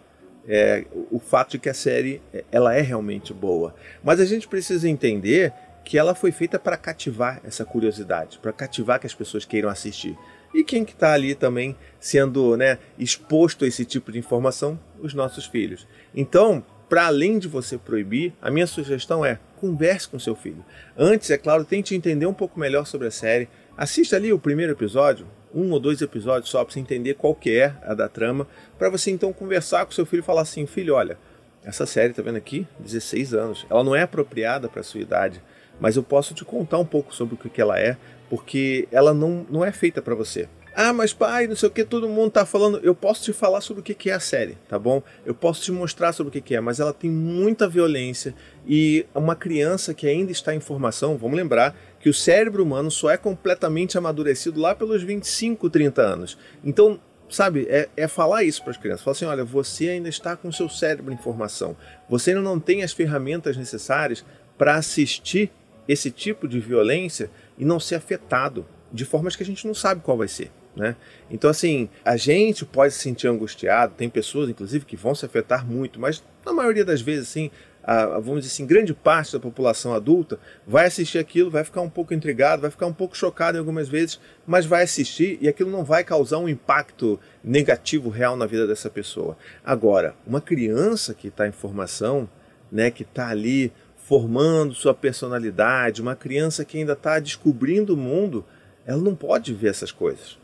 é, 0.47 0.85
o 1.12 1.19
fato 1.19 1.51
de 1.51 1.59
que 1.59 1.69
a 1.69 1.73
série 1.73 2.21
é, 2.33 2.43
ela 2.51 2.75
é 2.75 2.81
realmente 2.81 3.33
boa. 3.33 3.73
Mas 4.03 4.19
a 4.19 4.25
gente 4.25 4.47
precisa 4.47 4.88
entender 4.88 5.53
que 5.83 5.97
ela 5.97 6.15
foi 6.15 6.31
feita 6.31 6.57
para 6.57 6.77
cativar 6.77 7.41
essa 7.43 7.65
curiosidade, 7.65 8.39
para 8.39 8.53
cativar 8.53 9.00
que 9.00 9.07
as 9.07 9.13
pessoas 9.13 9.45
queiram 9.45 9.69
assistir. 9.69 10.17
E 10.53 10.63
quem 10.63 10.85
que 10.85 10.93
está 10.93 11.13
ali 11.13 11.33
também 11.33 11.75
sendo 12.00 12.55
né, 12.55 12.77
exposto 12.97 13.65
a 13.65 13.67
esse 13.67 13.83
tipo 13.83 14.12
de 14.12 14.19
informação? 14.19 14.79
Os 15.01 15.13
nossos 15.13 15.45
filhos. 15.45 15.88
Então, 16.15 16.63
para 16.88 17.07
além 17.07 17.39
de 17.39 17.47
você 17.47 17.77
proibir, 17.77 18.33
a 18.41 18.51
minha 18.51 18.67
sugestão 18.67 19.25
é 19.25 19.39
converse 19.55 20.07
com 20.07 20.19
seu 20.19 20.35
filho. 20.35 20.63
Antes, 20.97 21.31
é 21.31 21.38
claro, 21.38 21.65
tente 21.65 21.95
entender 21.95 22.27
um 22.27 22.33
pouco 22.33 22.59
melhor 22.59 22.85
sobre 22.85 23.07
a 23.07 23.12
série. 23.12 23.50
Assista 23.75 24.15
ali 24.15 24.31
o 24.31 24.38
primeiro 24.38 24.73
episódio, 24.73 25.25
um 25.53 25.72
ou 25.72 25.79
dois 25.79 26.01
episódios 26.01 26.50
só 26.50 26.63
para 26.63 26.74
você 26.74 26.79
entender 26.79 27.13
qual 27.15 27.36
que 27.36 27.57
é 27.57 27.75
a 27.83 27.93
da 27.93 28.10
trama, 28.10 28.48
para 28.77 28.89
você 28.89 29.12
então 29.12 29.31
conversar 29.31 29.86
com 29.86 29.91
seu 29.91 30.05
filho 30.05 30.22
e 30.22 30.25
falar 30.25 30.41
assim, 30.41 30.65
filho, 30.65 30.95
olha, 30.95 31.17
essa 31.63 31.86
série 31.86 32.13
tá 32.13 32.22
vendo 32.22 32.38
aqui, 32.38 32.67
16 32.79 33.33
anos, 33.33 33.65
ela 33.69 33.83
não 33.83 33.95
é 33.95 34.01
apropriada 34.01 34.67
para 34.67 34.83
sua 34.83 35.01
idade, 35.01 35.41
mas 35.79 35.95
eu 35.95 36.03
posso 36.03 36.33
te 36.33 36.43
contar 36.43 36.77
um 36.77 36.86
pouco 36.86 37.13
sobre 37.13 37.36
o 37.36 37.38
que 37.38 37.62
ela 37.62 37.79
é, 37.79 37.98
porque 38.29 38.88
ela 38.91 39.13
não, 39.13 39.45
não 39.50 39.63
é 39.63 39.72
feita 39.72 40.01
para 40.01 40.15
você. 40.15 40.48
Ah, 40.75 40.91
mas 40.91 41.13
pai, 41.13 41.45
não 41.45 41.55
sei 41.55 41.69
o 41.69 41.72
que, 41.72 41.83
todo 41.83 42.10
mundo 42.10 42.31
tá 42.31 42.48
falando. 42.48 42.79
Eu 42.81 42.95
posso 42.95 43.24
te 43.24 43.31
falar 43.31 43.62
sobre 43.62 43.81
o 43.81 43.83
que 43.83 44.10
é 44.10 44.13
a 44.13 44.19
série, 44.19 44.57
tá 44.67 44.79
bom? 44.79 45.03
Eu 45.24 45.36
posso 45.36 45.62
te 45.62 45.72
mostrar 45.72 46.12
sobre 46.13 46.36
o 46.36 46.41
que 46.41 46.55
é, 46.55 46.60
mas 46.60 46.79
ela 46.79 46.91
tem 46.91 47.12
muita 47.12 47.67
violência 47.67 48.33
e 48.67 49.05
uma 49.13 49.36
criança 49.36 49.93
que 49.93 50.07
ainda 50.07 50.31
está 50.31 50.55
em 50.55 50.60
formação, 50.60 51.15
vamos 51.15 51.38
lembrar 51.38 51.75
que 52.03 52.10
o 52.10 52.13
cérebro 52.13 52.62
humano 52.62 52.91
só 52.91 53.10
é 53.10 53.15
completamente 53.15 53.98
amadurecido 53.98 54.60
lá 54.60 54.75
pelos 54.75 55.01
25, 55.01 55.69
30 55.69 56.01
anos. 56.01 56.38
Então, 56.62 57.00
sabe, 57.29 57.65
é, 57.69 57.88
é 57.95 58.10
falar 58.10 58.43
isso 58.43 58.62
para 58.62 58.72
as 58.72 58.77
crianças. 58.77 59.05
Falar 59.05 59.13
assim: 59.13 59.25
olha, 59.25 59.45
você 59.45 59.88
ainda 59.88 60.10
está 60.10 60.36
com 60.36 60.51
seu 60.51 60.67
cérebro 60.67 61.13
em 61.13 61.17
formação, 61.17 61.77
você 62.10 62.31
ainda 62.31 62.41
não 62.41 62.60
tem 62.60 62.83
as 62.83 62.91
ferramentas 62.91 63.55
necessárias 63.55 64.25
para 64.57 64.75
assistir 64.75 65.50
esse 65.88 66.12
tipo 66.12 66.45
de 66.45 66.60
violência 66.60 67.31
e 67.57 67.63
não 67.63 67.79
ser 67.79 67.95
afetado 67.95 68.65
de 68.91 69.05
formas 69.05 69.38
que 69.38 69.43
a 69.43 69.45
gente 69.45 69.65
não 69.65 69.74
sabe 69.74 70.01
qual 70.01 70.17
vai 70.17 70.27
ser. 70.27 70.51
Né? 70.75 70.98
Então, 71.31 71.50
assim, 71.50 71.88
a 72.03 72.17
gente 72.17 72.65
pode 72.65 72.93
se 72.93 73.00
sentir 73.00 73.27
angustiado, 73.27 73.93
tem 73.95 74.10
pessoas, 74.10 74.50
inclusive, 74.50 74.83
que 74.83 74.98
vão 74.98 75.15
se 75.15 75.25
afetar 75.25 75.65
muito, 75.65 76.01
mas 76.01 76.22
na 76.45 76.51
maioria 76.51 76.83
das 76.83 77.01
vezes, 77.01 77.29
assim, 77.29 77.50
a, 77.83 78.05
vamos 78.19 78.41
dizer 78.41 78.53
assim, 78.53 78.65
grande 78.65 78.93
parte 78.93 79.33
da 79.33 79.39
população 79.39 79.93
adulta 79.93 80.39
vai 80.65 80.85
assistir 80.85 81.17
aquilo, 81.17 81.51
vai 81.51 81.63
ficar 81.63 81.81
um 81.81 81.89
pouco 81.89 82.13
intrigado, 82.13 82.61
vai 82.61 82.71
ficar 82.71 82.87
um 82.87 82.93
pouco 82.93 83.17
chocado 83.17 83.57
em 83.57 83.59
algumas 83.59 83.89
vezes, 83.89 84.19
mas 84.47 84.65
vai 84.65 84.83
assistir 84.83 85.37
e 85.41 85.47
aquilo 85.47 85.69
não 85.69 85.83
vai 85.83 86.03
causar 86.03 86.37
um 86.37 86.47
impacto 86.47 87.19
negativo 87.43 88.09
real 88.09 88.37
na 88.37 88.45
vida 88.45 88.65
dessa 88.65 88.89
pessoa. 88.89 89.37
Agora, 89.63 90.15
uma 90.25 90.39
criança 90.39 91.13
que 91.13 91.27
está 91.27 91.47
em 91.47 91.51
formação, 91.51 92.29
né, 92.71 92.89
que 92.89 93.03
está 93.03 93.27
ali 93.27 93.71
formando 93.97 94.73
sua 94.73 94.93
personalidade, 94.93 96.01
uma 96.01 96.15
criança 96.15 96.65
que 96.65 96.77
ainda 96.77 96.93
está 96.93 97.19
descobrindo 97.19 97.93
o 97.93 97.97
mundo, 97.97 98.45
ela 98.85 99.01
não 99.01 99.15
pode 99.15 99.53
ver 99.53 99.69
essas 99.69 99.91
coisas. 99.91 100.37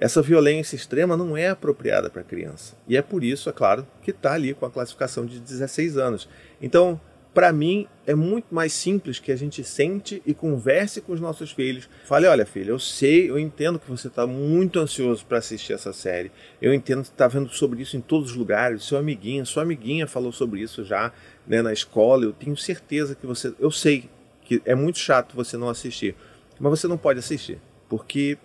Essa 0.00 0.22
violência 0.22 0.74
extrema 0.74 1.14
não 1.14 1.36
é 1.36 1.50
apropriada 1.50 2.08
para 2.08 2.22
criança. 2.22 2.74
E 2.88 2.96
é 2.96 3.02
por 3.02 3.22
isso, 3.22 3.50
é 3.50 3.52
claro, 3.52 3.86
que 4.02 4.12
está 4.12 4.32
ali 4.32 4.54
com 4.54 4.64
a 4.64 4.70
classificação 4.70 5.26
de 5.26 5.38
16 5.38 5.98
anos. 5.98 6.26
Então, 6.60 6.98
para 7.34 7.52
mim, 7.52 7.86
é 8.06 8.14
muito 8.14 8.52
mais 8.52 8.72
simples 8.72 9.18
que 9.18 9.30
a 9.30 9.36
gente 9.36 9.62
sente 9.62 10.22
e 10.26 10.32
converse 10.34 11.02
com 11.02 11.12
os 11.12 11.20
nossos 11.20 11.52
filhos. 11.52 11.88
Fale: 12.06 12.26
olha, 12.26 12.46
filho, 12.46 12.70
eu 12.70 12.78
sei, 12.78 13.30
eu 13.30 13.38
entendo 13.38 13.78
que 13.78 13.88
você 13.88 14.08
está 14.08 14.26
muito 14.26 14.80
ansioso 14.80 15.24
para 15.26 15.38
assistir 15.38 15.74
essa 15.74 15.92
série. 15.92 16.32
Eu 16.62 16.72
entendo 16.72 17.02
que 17.02 17.08
está 17.08 17.28
vendo 17.28 17.50
sobre 17.50 17.82
isso 17.82 17.94
em 17.94 18.00
todos 18.00 18.30
os 18.30 18.36
lugares. 18.36 18.82
Seu 18.82 18.96
amiguinho, 18.98 19.44
sua 19.44 19.62
amiguinha 19.62 20.06
falou 20.06 20.32
sobre 20.32 20.60
isso 20.60 20.82
já 20.82 21.12
né, 21.46 21.60
na 21.60 21.72
escola. 21.72 22.24
Eu 22.24 22.32
tenho 22.32 22.56
certeza 22.56 23.14
que 23.14 23.26
você. 23.26 23.54
Eu 23.60 23.70
sei 23.70 24.08
que 24.42 24.62
é 24.64 24.74
muito 24.74 24.98
chato 24.98 25.36
você 25.36 25.56
não 25.58 25.68
assistir, 25.68 26.16
mas 26.58 26.80
você 26.80 26.88
não 26.88 26.98
pode 26.98 27.20
assistir, 27.20 27.60
porque 27.88 28.36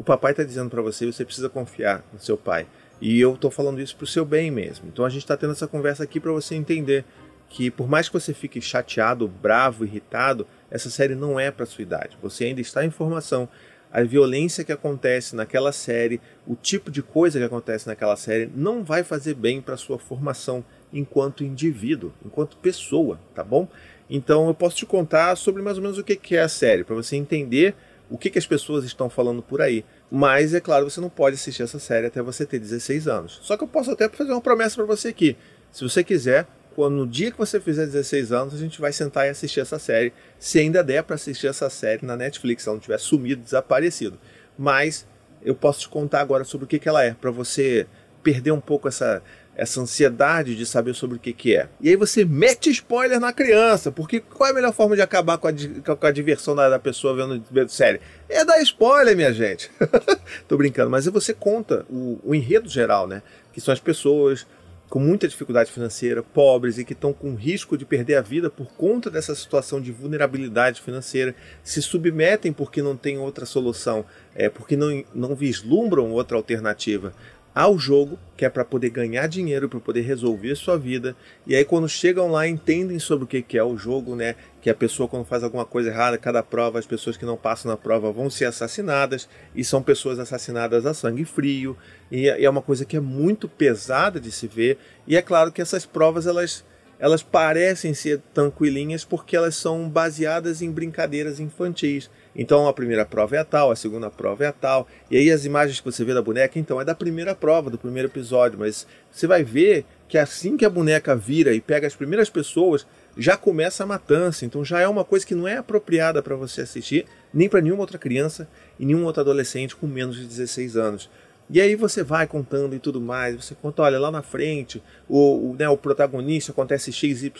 o 0.00 0.02
papai 0.02 0.30
está 0.30 0.42
dizendo 0.42 0.70
para 0.70 0.80
você, 0.80 1.04
você 1.04 1.26
precisa 1.26 1.50
confiar 1.50 2.02
no 2.10 2.18
seu 2.18 2.34
pai. 2.34 2.66
E 3.02 3.20
eu 3.20 3.34
estou 3.34 3.50
falando 3.50 3.82
isso 3.82 3.94
para 3.94 4.04
o 4.04 4.06
seu 4.06 4.24
bem 4.24 4.50
mesmo. 4.50 4.88
Então 4.88 5.04
a 5.04 5.10
gente 5.10 5.20
está 5.20 5.36
tendo 5.36 5.52
essa 5.52 5.68
conversa 5.68 6.04
aqui 6.04 6.18
para 6.18 6.32
você 6.32 6.54
entender 6.54 7.04
que 7.50 7.70
por 7.70 7.86
mais 7.86 8.08
que 8.08 8.14
você 8.14 8.32
fique 8.32 8.62
chateado, 8.62 9.28
bravo, 9.28 9.84
irritado, 9.84 10.46
essa 10.70 10.88
série 10.88 11.14
não 11.14 11.38
é 11.38 11.50
para 11.50 11.66
sua 11.66 11.82
idade. 11.82 12.16
Você 12.22 12.44
ainda 12.44 12.62
está 12.62 12.82
em 12.82 12.90
formação. 12.90 13.46
A 13.92 14.02
violência 14.02 14.64
que 14.64 14.72
acontece 14.72 15.36
naquela 15.36 15.70
série, 15.70 16.18
o 16.46 16.56
tipo 16.56 16.90
de 16.90 17.02
coisa 17.02 17.38
que 17.38 17.44
acontece 17.44 17.86
naquela 17.86 18.16
série, 18.16 18.50
não 18.56 18.82
vai 18.82 19.04
fazer 19.04 19.34
bem 19.34 19.60
para 19.60 19.76
sua 19.76 19.98
formação 19.98 20.64
enquanto 20.90 21.44
indivíduo, 21.44 22.10
enquanto 22.24 22.56
pessoa, 22.56 23.20
tá 23.34 23.44
bom? 23.44 23.68
Então 24.08 24.48
eu 24.48 24.54
posso 24.54 24.76
te 24.76 24.86
contar 24.86 25.36
sobre 25.36 25.60
mais 25.60 25.76
ou 25.76 25.82
menos 25.82 25.98
o 25.98 26.02
que 26.02 26.36
é 26.36 26.40
a 26.40 26.48
série, 26.48 26.84
para 26.84 26.94
você 26.94 27.16
entender 27.16 27.74
o 28.10 28.18
que, 28.18 28.28
que 28.28 28.38
as 28.38 28.46
pessoas 28.46 28.84
estão 28.84 29.08
falando 29.08 29.40
por 29.40 29.62
aí. 29.62 29.84
Mas, 30.10 30.52
é 30.52 30.60
claro, 30.60 30.90
você 30.90 31.00
não 31.00 31.08
pode 31.08 31.36
assistir 31.36 31.62
essa 31.62 31.78
série 31.78 32.08
até 32.08 32.20
você 32.20 32.44
ter 32.44 32.58
16 32.58 33.06
anos. 33.06 33.38
Só 33.42 33.56
que 33.56 33.62
eu 33.62 33.68
posso 33.68 33.92
até 33.92 34.08
fazer 34.08 34.32
uma 34.32 34.40
promessa 34.40 34.74
para 34.76 34.84
você 34.84 35.08
aqui. 35.08 35.36
Se 35.70 35.84
você 35.84 36.02
quiser, 36.02 36.46
quando 36.74 36.96
no 36.96 37.06
dia 37.06 37.30
que 37.30 37.38
você 37.38 37.60
fizer 37.60 37.86
16 37.86 38.32
anos, 38.32 38.54
a 38.54 38.58
gente 38.58 38.80
vai 38.80 38.92
sentar 38.92 39.26
e 39.26 39.30
assistir 39.30 39.60
essa 39.60 39.78
série, 39.78 40.12
se 40.38 40.58
ainda 40.58 40.82
der 40.82 41.04
para 41.04 41.14
assistir 41.14 41.46
essa 41.46 41.70
série 41.70 42.04
na 42.04 42.16
Netflix, 42.16 42.64
se 42.64 42.68
ela 42.68 42.76
não 42.76 42.80
tiver 42.80 42.98
sumido, 42.98 43.42
desaparecido. 43.42 44.18
Mas 44.58 45.06
eu 45.42 45.54
posso 45.54 45.80
te 45.80 45.88
contar 45.88 46.20
agora 46.20 46.42
sobre 46.42 46.64
o 46.64 46.68
que, 46.68 46.78
que 46.78 46.88
ela 46.88 47.04
é, 47.04 47.14
para 47.14 47.30
você 47.30 47.86
perder 48.22 48.50
um 48.50 48.60
pouco 48.60 48.88
essa, 48.88 49.22
essa 49.60 49.78
ansiedade 49.78 50.56
de 50.56 50.64
saber 50.64 50.94
sobre 50.94 51.18
o 51.18 51.20
que, 51.20 51.34
que 51.34 51.54
é. 51.54 51.68
E 51.82 51.90
aí 51.90 51.94
você 51.94 52.24
mete 52.24 52.70
spoiler 52.70 53.20
na 53.20 53.30
criança, 53.30 53.92
porque 53.92 54.18
qual 54.18 54.48
é 54.48 54.52
a 54.52 54.54
melhor 54.54 54.72
forma 54.72 54.96
de 54.96 55.02
acabar 55.02 55.36
com 55.36 55.48
a, 55.48 55.52
com 55.96 56.06
a 56.06 56.10
diversão 56.10 56.56
da, 56.56 56.70
da 56.70 56.78
pessoa 56.78 57.14
vendo, 57.14 57.44
vendo 57.50 57.68
série? 57.68 58.00
É 58.26 58.42
dar 58.42 58.58
spoiler, 58.62 59.14
minha 59.14 59.34
gente. 59.34 59.70
Tô 60.48 60.56
brincando, 60.56 60.88
mas 60.88 61.04
você 61.04 61.34
conta 61.34 61.84
o, 61.90 62.18
o 62.24 62.34
enredo 62.34 62.70
geral, 62.70 63.06
né? 63.06 63.22
Que 63.52 63.60
são 63.60 63.74
as 63.74 63.78
pessoas 63.78 64.46
com 64.88 64.98
muita 64.98 65.28
dificuldade 65.28 65.70
financeira, 65.70 66.22
pobres 66.22 66.78
e 66.78 66.84
que 66.84 66.94
estão 66.94 67.12
com 67.12 67.34
risco 67.34 67.76
de 67.76 67.84
perder 67.84 68.16
a 68.16 68.22
vida 68.22 68.48
por 68.48 68.66
conta 68.72 69.10
dessa 69.10 69.34
situação 69.34 69.78
de 69.78 69.92
vulnerabilidade 69.92 70.80
financeira, 70.80 71.34
se 71.62 71.82
submetem 71.82 72.50
porque 72.52 72.82
não 72.82 72.96
tem 72.96 73.18
outra 73.18 73.44
solução, 73.44 74.06
é, 74.34 74.48
porque 74.48 74.74
não, 74.74 75.04
não 75.14 75.36
vislumbram 75.36 76.10
outra 76.10 76.36
alternativa 76.36 77.12
ao 77.54 77.78
jogo, 77.78 78.18
que 78.36 78.44
é 78.44 78.48
para 78.48 78.64
poder 78.64 78.90
ganhar 78.90 79.26
dinheiro, 79.26 79.68
para 79.68 79.80
poder 79.80 80.02
resolver 80.02 80.54
sua 80.54 80.78
vida. 80.78 81.16
E 81.46 81.54
aí 81.54 81.64
quando 81.64 81.88
chegam 81.88 82.30
lá 82.30 82.46
entendem 82.46 82.98
sobre 82.98 83.24
o 83.24 83.26
que 83.26 83.58
é 83.58 83.64
o 83.64 83.76
jogo, 83.76 84.14
né? 84.14 84.36
Que 84.62 84.70
a 84.70 84.74
pessoa 84.74 85.08
quando 85.08 85.24
faz 85.24 85.42
alguma 85.42 85.64
coisa 85.64 85.90
errada, 85.90 86.16
cada 86.16 86.42
prova, 86.42 86.78
as 86.78 86.86
pessoas 86.86 87.16
que 87.16 87.24
não 87.24 87.36
passam 87.36 87.70
na 87.70 87.76
prova 87.76 88.12
vão 88.12 88.30
ser 88.30 88.44
assassinadas 88.44 89.28
e 89.54 89.64
são 89.64 89.82
pessoas 89.82 90.18
assassinadas 90.18 90.86
a 90.86 90.94
sangue 90.94 91.24
frio. 91.24 91.76
E 92.10 92.28
é 92.28 92.48
uma 92.48 92.62
coisa 92.62 92.84
que 92.84 92.96
é 92.96 93.00
muito 93.00 93.48
pesada 93.48 94.20
de 94.20 94.30
se 94.30 94.46
ver. 94.46 94.78
E 95.06 95.16
é 95.16 95.22
claro 95.22 95.50
que 95.50 95.60
essas 95.60 95.84
provas 95.84 96.26
elas 96.26 96.64
elas 97.00 97.22
parecem 97.22 97.94
ser 97.94 98.20
tranquilinhas 98.34 99.04
porque 99.04 99.34
elas 99.34 99.56
são 99.56 99.88
baseadas 99.88 100.60
em 100.60 100.70
brincadeiras 100.70 101.40
infantis. 101.40 102.10
Então 102.34 102.68
a 102.68 102.72
primeira 102.72 103.04
prova 103.04 103.36
é 103.36 103.38
a 103.38 103.44
tal, 103.44 103.70
a 103.70 103.76
segunda 103.76 104.10
prova 104.10 104.44
é 104.44 104.46
a 104.46 104.52
tal. 104.52 104.86
E 105.10 105.16
aí 105.16 105.30
as 105.30 105.44
imagens 105.44 105.80
que 105.80 105.84
você 105.84 106.04
vê 106.04 106.14
da 106.14 106.22
boneca, 106.22 106.58
então, 106.58 106.80
é 106.80 106.84
da 106.84 106.94
primeira 106.94 107.34
prova, 107.34 107.70
do 107.70 107.78
primeiro 107.78 108.08
episódio. 108.08 108.58
Mas 108.58 108.86
você 109.10 109.26
vai 109.26 109.42
ver 109.42 109.84
que 110.08 110.18
assim 110.18 110.56
que 110.56 110.64
a 110.64 110.70
boneca 110.70 111.14
vira 111.14 111.52
e 111.52 111.60
pega 111.60 111.86
as 111.86 111.94
primeiras 111.94 112.30
pessoas, 112.30 112.86
já 113.16 113.36
começa 113.36 113.82
a 113.82 113.86
matança. 113.86 114.44
Então 114.44 114.64
já 114.64 114.80
é 114.80 114.88
uma 114.88 115.04
coisa 115.04 115.26
que 115.26 115.34
não 115.34 115.46
é 115.46 115.56
apropriada 115.56 116.22
para 116.22 116.36
você 116.36 116.62
assistir, 116.62 117.06
nem 117.32 117.48
para 117.48 117.60
nenhuma 117.60 117.82
outra 117.82 117.98
criança 117.98 118.48
e 118.78 118.86
nenhum 118.86 119.04
outro 119.04 119.20
adolescente 119.20 119.76
com 119.76 119.86
menos 119.86 120.16
de 120.16 120.26
16 120.26 120.76
anos. 120.76 121.10
E 121.52 121.60
aí 121.60 121.74
você 121.74 122.04
vai 122.04 122.28
contando 122.28 122.76
e 122.76 122.78
tudo 122.78 123.00
mais, 123.00 123.34
você 123.34 123.56
conta, 123.56 123.82
olha, 123.82 123.98
lá 123.98 124.08
na 124.08 124.22
frente, 124.22 124.80
o, 125.08 125.50
o, 125.50 125.56
né, 125.58 125.68
o 125.68 125.76
protagonista 125.76 126.52
acontece 126.52 126.92
XYZ 126.92 127.32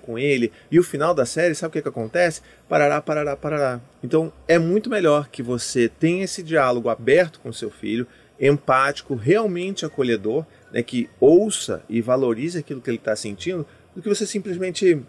com 0.00 0.18
ele, 0.18 0.50
e 0.70 0.78
o 0.78 0.82
final 0.82 1.12
da 1.12 1.26
série, 1.26 1.54
sabe 1.54 1.68
o 1.68 1.72
que, 1.72 1.82
que 1.82 1.88
acontece? 1.88 2.40
Parará, 2.66 3.02
parará, 3.02 3.36
parará. 3.36 3.78
Então 4.02 4.32
é 4.48 4.58
muito 4.58 4.88
melhor 4.88 5.28
que 5.28 5.42
você 5.42 5.86
tenha 5.86 6.24
esse 6.24 6.42
diálogo 6.42 6.88
aberto 6.88 7.40
com 7.40 7.52
seu 7.52 7.70
filho, 7.70 8.06
empático, 8.40 9.14
realmente 9.14 9.84
acolhedor, 9.84 10.46
né, 10.72 10.82
que 10.82 11.10
ouça 11.20 11.82
e 11.90 12.00
valorize 12.00 12.58
aquilo 12.58 12.80
que 12.80 12.88
ele 12.88 12.96
está 12.96 13.14
sentindo, 13.14 13.66
do 13.94 14.00
que 14.00 14.08
você 14.08 14.26
simplesmente 14.26 15.02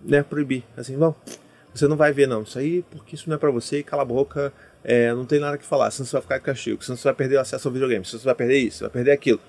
né, 0.00 0.22
proibir. 0.22 0.64
Assim, 0.78 0.96
bom, 0.96 1.14
você 1.74 1.86
não 1.86 1.96
vai 1.96 2.10
ver 2.10 2.26
não, 2.26 2.42
isso 2.42 2.58
aí 2.58 2.82
porque 2.90 3.14
isso 3.16 3.28
não 3.28 3.36
é 3.36 3.38
para 3.38 3.50
você, 3.50 3.82
cala 3.82 4.00
a 4.00 4.06
boca, 4.06 4.50
é, 4.82 5.12
não 5.12 5.26
tem 5.26 5.38
nada 5.38 5.58
que 5.58 5.64
falar, 5.64 5.90
senão 5.90 6.06
você 6.06 6.12
vai 6.12 6.22
ficar 6.22 6.38
de 6.38 6.44
castigo, 6.44 6.82
senão 6.82 6.96
você 6.96 7.04
vai 7.04 7.14
perder 7.14 7.36
o 7.36 7.40
acesso 7.40 7.68
ao 7.68 7.72
videogame, 7.72 8.04
senão 8.04 8.20
você 8.20 8.24
vai 8.24 8.34
perder 8.34 8.58
isso, 8.58 8.80
vai 8.80 8.90
perder 8.90 9.12
aquilo. 9.12 9.40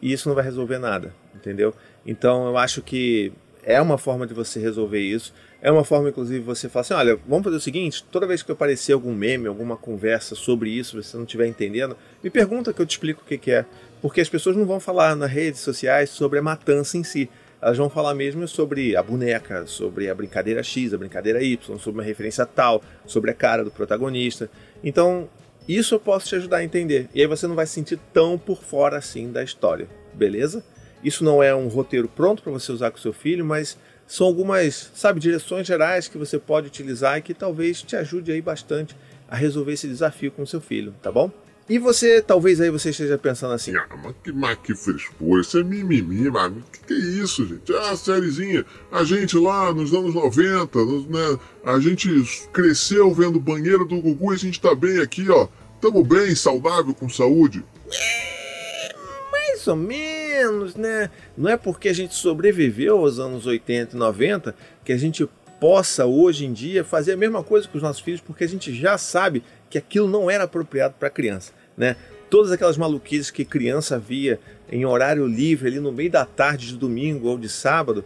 E 0.00 0.12
isso 0.12 0.28
não 0.28 0.34
vai 0.34 0.44
resolver 0.44 0.78
nada, 0.78 1.14
entendeu? 1.34 1.74
Então 2.04 2.46
eu 2.46 2.58
acho 2.58 2.82
que 2.82 3.32
é 3.66 3.80
uma 3.82 3.98
forma 3.98 4.26
de 4.26 4.32
você 4.32 4.60
resolver 4.60 5.00
isso. 5.00 5.34
É 5.60 5.72
uma 5.72 5.82
forma, 5.82 6.10
inclusive, 6.10 6.38
você 6.38 6.68
falar 6.68 6.82
assim: 6.82 6.94
olha, 6.94 7.18
vamos 7.26 7.42
fazer 7.42 7.56
o 7.56 7.60
seguinte: 7.60 8.04
toda 8.12 8.26
vez 8.26 8.40
que 8.42 8.52
aparecer 8.52 8.92
algum 8.92 9.12
meme, 9.12 9.48
alguma 9.48 9.76
conversa 9.76 10.36
sobre 10.36 10.70
isso, 10.70 11.02
você 11.02 11.16
não 11.16 11.24
estiver 11.24 11.48
entendendo, 11.48 11.96
me 12.22 12.30
pergunta 12.30 12.72
que 12.72 12.80
eu 12.80 12.86
te 12.86 12.92
explico 12.92 13.22
o 13.22 13.24
que, 13.24 13.36
que 13.36 13.50
é. 13.50 13.66
Porque 14.00 14.20
as 14.20 14.28
pessoas 14.28 14.54
não 14.56 14.64
vão 14.64 14.78
falar 14.78 15.16
nas 15.16 15.30
redes 15.30 15.60
sociais 15.60 16.10
sobre 16.10 16.38
a 16.38 16.42
matança 16.42 16.96
em 16.96 17.02
si 17.02 17.28
elas 17.66 17.78
vão 17.78 17.90
falar 17.90 18.14
mesmo 18.14 18.46
sobre 18.46 18.94
a 18.94 19.02
boneca, 19.02 19.66
sobre 19.66 20.08
a 20.08 20.14
brincadeira 20.14 20.62
X, 20.62 20.94
a 20.94 20.98
brincadeira 20.98 21.42
Y, 21.42 21.76
sobre 21.80 21.98
uma 22.00 22.06
referência 22.06 22.46
tal, 22.46 22.80
sobre 23.04 23.32
a 23.32 23.34
cara 23.34 23.64
do 23.64 23.72
protagonista. 23.72 24.48
Então, 24.84 25.28
isso 25.68 25.96
eu 25.96 25.98
posso 25.98 26.28
te 26.28 26.36
ajudar 26.36 26.58
a 26.58 26.64
entender. 26.64 27.08
E 27.12 27.20
aí 27.20 27.26
você 27.26 27.44
não 27.48 27.56
vai 27.56 27.66
se 27.66 27.72
sentir 27.72 27.98
tão 28.12 28.38
por 28.38 28.62
fora 28.62 28.96
assim 28.96 29.32
da 29.32 29.42
história, 29.42 29.88
beleza? 30.14 30.64
Isso 31.02 31.24
não 31.24 31.42
é 31.42 31.52
um 31.56 31.66
roteiro 31.66 32.06
pronto 32.06 32.40
para 32.40 32.52
você 32.52 32.70
usar 32.70 32.92
com 32.92 32.98
seu 32.98 33.12
filho, 33.12 33.44
mas 33.44 33.76
são 34.06 34.28
algumas, 34.28 34.92
sabe, 34.94 35.18
direções 35.18 35.66
gerais 35.66 36.06
que 36.06 36.16
você 36.16 36.38
pode 36.38 36.68
utilizar 36.68 37.18
e 37.18 37.22
que 37.22 37.34
talvez 37.34 37.82
te 37.82 37.96
ajude 37.96 38.30
aí 38.30 38.40
bastante 38.40 38.94
a 39.28 39.34
resolver 39.34 39.72
esse 39.72 39.88
desafio 39.88 40.30
com 40.30 40.46
seu 40.46 40.60
filho, 40.60 40.94
tá 41.02 41.10
bom? 41.10 41.32
E 41.68 41.78
você, 41.80 42.22
talvez 42.22 42.60
aí 42.60 42.70
você 42.70 42.90
esteja 42.90 43.18
pensando 43.18 43.52
assim. 43.52 43.74
Ah, 43.74 43.88
mas 44.02 44.14
que, 44.22 44.32
mas 44.32 44.58
que 44.62 44.74
frescura, 44.74 45.40
isso 45.40 45.58
é 45.58 45.64
mimimi, 45.64 46.30
mano. 46.30 46.62
Que 46.72 46.78
que 46.78 46.94
é 46.94 46.96
isso, 46.96 47.44
gente? 47.44 47.74
Ah, 47.74 47.96
sériezinha. 47.96 48.64
A 48.92 49.02
gente 49.02 49.36
lá 49.36 49.72
nos 49.72 49.92
anos 49.92 50.14
90, 50.14 50.78
né? 51.08 51.38
A 51.64 51.80
gente 51.80 52.08
cresceu 52.52 53.12
vendo 53.12 53.40
banheiro 53.40 53.84
do 53.84 54.00
Gugu 54.00 54.32
e 54.32 54.36
a 54.36 54.38
gente 54.38 54.60
tá 54.60 54.74
bem 54.76 55.00
aqui, 55.00 55.28
ó. 55.28 55.48
Tamo 55.80 56.04
bem, 56.04 56.36
saudável, 56.36 56.94
com 56.94 57.08
saúde. 57.08 57.64
É, 57.92 58.94
mais 59.32 59.66
ou 59.66 59.76
menos, 59.76 60.76
né? 60.76 61.10
Não 61.36 61.50
é 61.50 61.56
porque 61.56 61.88
a 61.88 61.92
gente 61.92 62.14
sobreviveu 62.14 62.98
aos 62.98 63.18
anos 63.18 63.44
80 63.44 63.96
e 63.96 63.98
90 63.98 64.54
que 64.84 64.92
a 64.92 64.96
gente 64.96 65.28
possa 65.60 66.06
hoje 66.06 66.44
em 66.44 66.52
dia 66.52 66.84
fazer 66.84 67.12
a 67.12 67.16
mesma 67.16 67.42
coisa 67.42 67.66
com 67.68 67.76
os 67.76 67.82
nossos 67.82 68.02
filhos, 68.02 68.20
porque 68.20 68.44
a 68.44 68.48
gente 68.48 68.74
já 68.74 68.98
sabe 68.98 69.42
que 69.70 69.78
aquilo 69.78 70.08
não 70.08 70.30
era 70.30 70.44
apropriado 70.44 70.94
para 70.98 71.10
criança, 71.10 71.52
né? 71.76 71.96
Todas 72.28 72.50
aquelas 72.50 72.76
maluquices 72.76 73.30
que 73.30 73.44
criança 73.44 73.98
via 73.98 74.40
em 74.70 74.84
horário 74.84 75.26
livre 75.26 75.68
ali 75.68 75.80
no 75.80 75.92
meio 75.92 76.10
da 76.10 76.24
tarde 76.24 76.68
de 76.68 76.76
domingo 76.76 77.28
ou 77.28 77.38
de 77.38 77.48
sábado, 77.48 78.04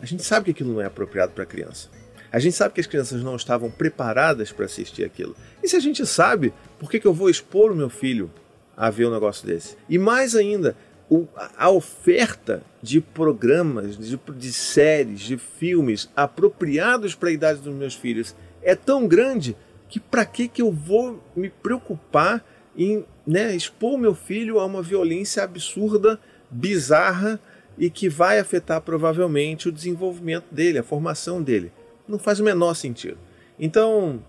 a 0.00 0.06
gente 0.06 0.22
sabe 0.22 0.46
que 0.46 0.50
aquilo 0.50 0.74
não 0.74 0.80
é 0.80 0.84
apropriado 0.84 1.32
para 1.32 1.46
criança. 1.46 1.88
A 2.30 2.38
gente 2.38 2.56
sabe 2.56 2.74
que 2.74 2.80
as 2.80 2.86
crianças 2.86 3.22
não 3.22 3.36
estavam 3.36 3.70
preparadas 3.70 4.50
para 4.50 4.64
assistir 4.64 5.04
aquilo. 5.04 5.36
E 5.62 5.68
se 5.68 5.76
a 5.76 5.80
gente 5.80 6.06
sabe, 6.06 6.52
por 6.78 6.90
que, 6.90 6.98
que 6.98 7.06
eu 7.06 7.12
vou 7.12 7.28
expor 7.28 7.70
o 7.70 7.76
meu 7.76 7.90
filho 7.90 8.30
a 8.76 8.88
ver 8.88 9.06
um 9.06 9.10
negócio 9.10 9.46
desse? 9.46 9.76
E 9.88 9.98
mais 9.98 10.34
ainda, 10.34 10.74
a 11.56 11.70
oferta 11.70 12.62
de 12.82 13.00
programas, 13.00 13.96
de, 13.96 14.18
de 14.36 14.52
séries, 14.52 15.20
de 15.20 15.36
filmes 15.36 16.08
apropriados 16.16 17.14
para 17.14 17.28
a 17.28 17.32
idade 17.32 17.60
dos 17.60 17.74
meus 17.74 17.94
filhos 17.94 18.34
é 18.62 18.74
tão 18.74 19.06
grande 19.06 19.56
que 19.88 20.00
para 20.00 20.24
que 20.24 20.48
que 20.48 20.62
eu 20.62 20.72
vou 20.72 21.22
me 21.36 21.50
preocupar 21.50 22.44
em 22.76 23.04
né, 23.26 23.54
expor 23.54 23.98
meu 23.98 24.14
filho 24.14 24.58
a 24.58 24.64
uma 24.64 24.82
violência 24.82 25.42
absurda, 25.42 26.18
bizarra 26.50 27.38
e 27.76 27.90
que 27.90 28.08
vai 28.08 28.38
afetar 28.38 28.80
provavelmente 28.80 29.68
o 29.68 29.72
desenvolvimento 29.72 30.46
dele, 30.50 30.78
a 30.78 30.82
formação 30.82 31.42
dele. 31.42 31.72
Não 32.08 32.18
faz 32.18 32.40
o 32.40 32.44
menor 32.44 32.74
sentido. 32.74 33.18
Então, 33.58 34.22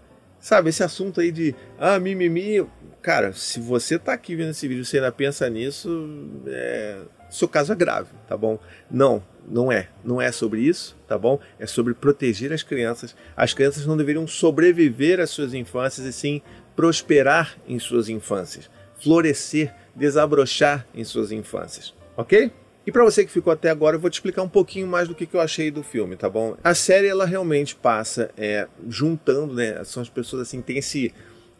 sabe, 0.43 0.69
esse 0.69 0.83
assunto 0.83 1.21
aí 1.21 1.31
de 1.31 1.55
ah, 1.79 1.97
mimimi, 1.97 2.67
cara, 3.01 3.31
se 3.31 3.61
você 3.61 3.97
tá 3.97 4.11
aqui 4.11 4.35
vendo 4.35 4.49
esse 4.49 4.67
vídeo 4.67 4.81
e 4.81 4.85
você 4.85 4.97
ainda 4.97 5.09
pensa 5.09 5.49
nisso, 5.49 6.29
é, 6.45 6.99
seu 7.29 7.47
caso 7.47 7.71
é 7.71 7.75
grave, 7.75 8.09
tá 8.27 8.35
bom? 8.35 8.59
Não, 8.91 9.23
não 9.47 9.71
é. 9.71 9.87
Não 10.03 10.21
é 10.21 10.33
sobre 10.33 10.59
isso, 10.59 10.97
tá 11.07 11.17
bom? 11.17 11.39
É 11.57 11.65
sobre 11.65 11.93
proteger 11.93 12.51
as 12.51 12.61
crianças. 12.61 13.15
As 13.37 13.53
crianças 13.53 13.85
não 13.85 13.95
deveriam 13.95 14.27
sobreviver 14.27 15.21
às 15.21 15.29
suas 15.29 15.53
infâncias 15.53 16.05
e 16.05 16.11
sim 16.11 16.41
prosperar 16.75 17.57
em 17.65 17.79
suas 17.79 18.09
infâncias, 18.09 18.69
florescer, 18.99 19.73
desabrochar 19.95 20.85
em 20.93 21.05
suas 21.05 21.31
infâncias, 21.31 21.93
ok? 22.17 22.51
E 22.85 22.91
para 22.91 23.03
você 23.03 23.23
que 23.23 23.31
ficou 23.31 23.53
até 23.53 23.69
agora, 23.69 23.95
eu 23.95 23.99
vou 23.99 24.09
te 24.09 24.15
explicar 24.15 24.41
um 24.43 24.49
pouquinho 24.49 24.87
mais 24.87 25.07
do 25.07 25.15
que, 25.15 25.25
que 25.25 25.35
eu 25.35 25.41
achei 25.41 25.71
do 25.71 25.83
filme, 25.83 26.15
tá 26.15 26.29
bom? 26.29 26.57
A 26.63 26.73
série 26.73 27.07
ela 27.07 27.25
realmente 27.25 27.75
passa 27.75 28.29
é, 28.37 28.67
juntando, 28.89 29.53
né? 29.53 29.83
São 29.85 30.01
as 30.01 30.09
pessoas 30.09 30.43
assim 30.43 30.61
tem 30.61 30.77
esse 30.77 31.13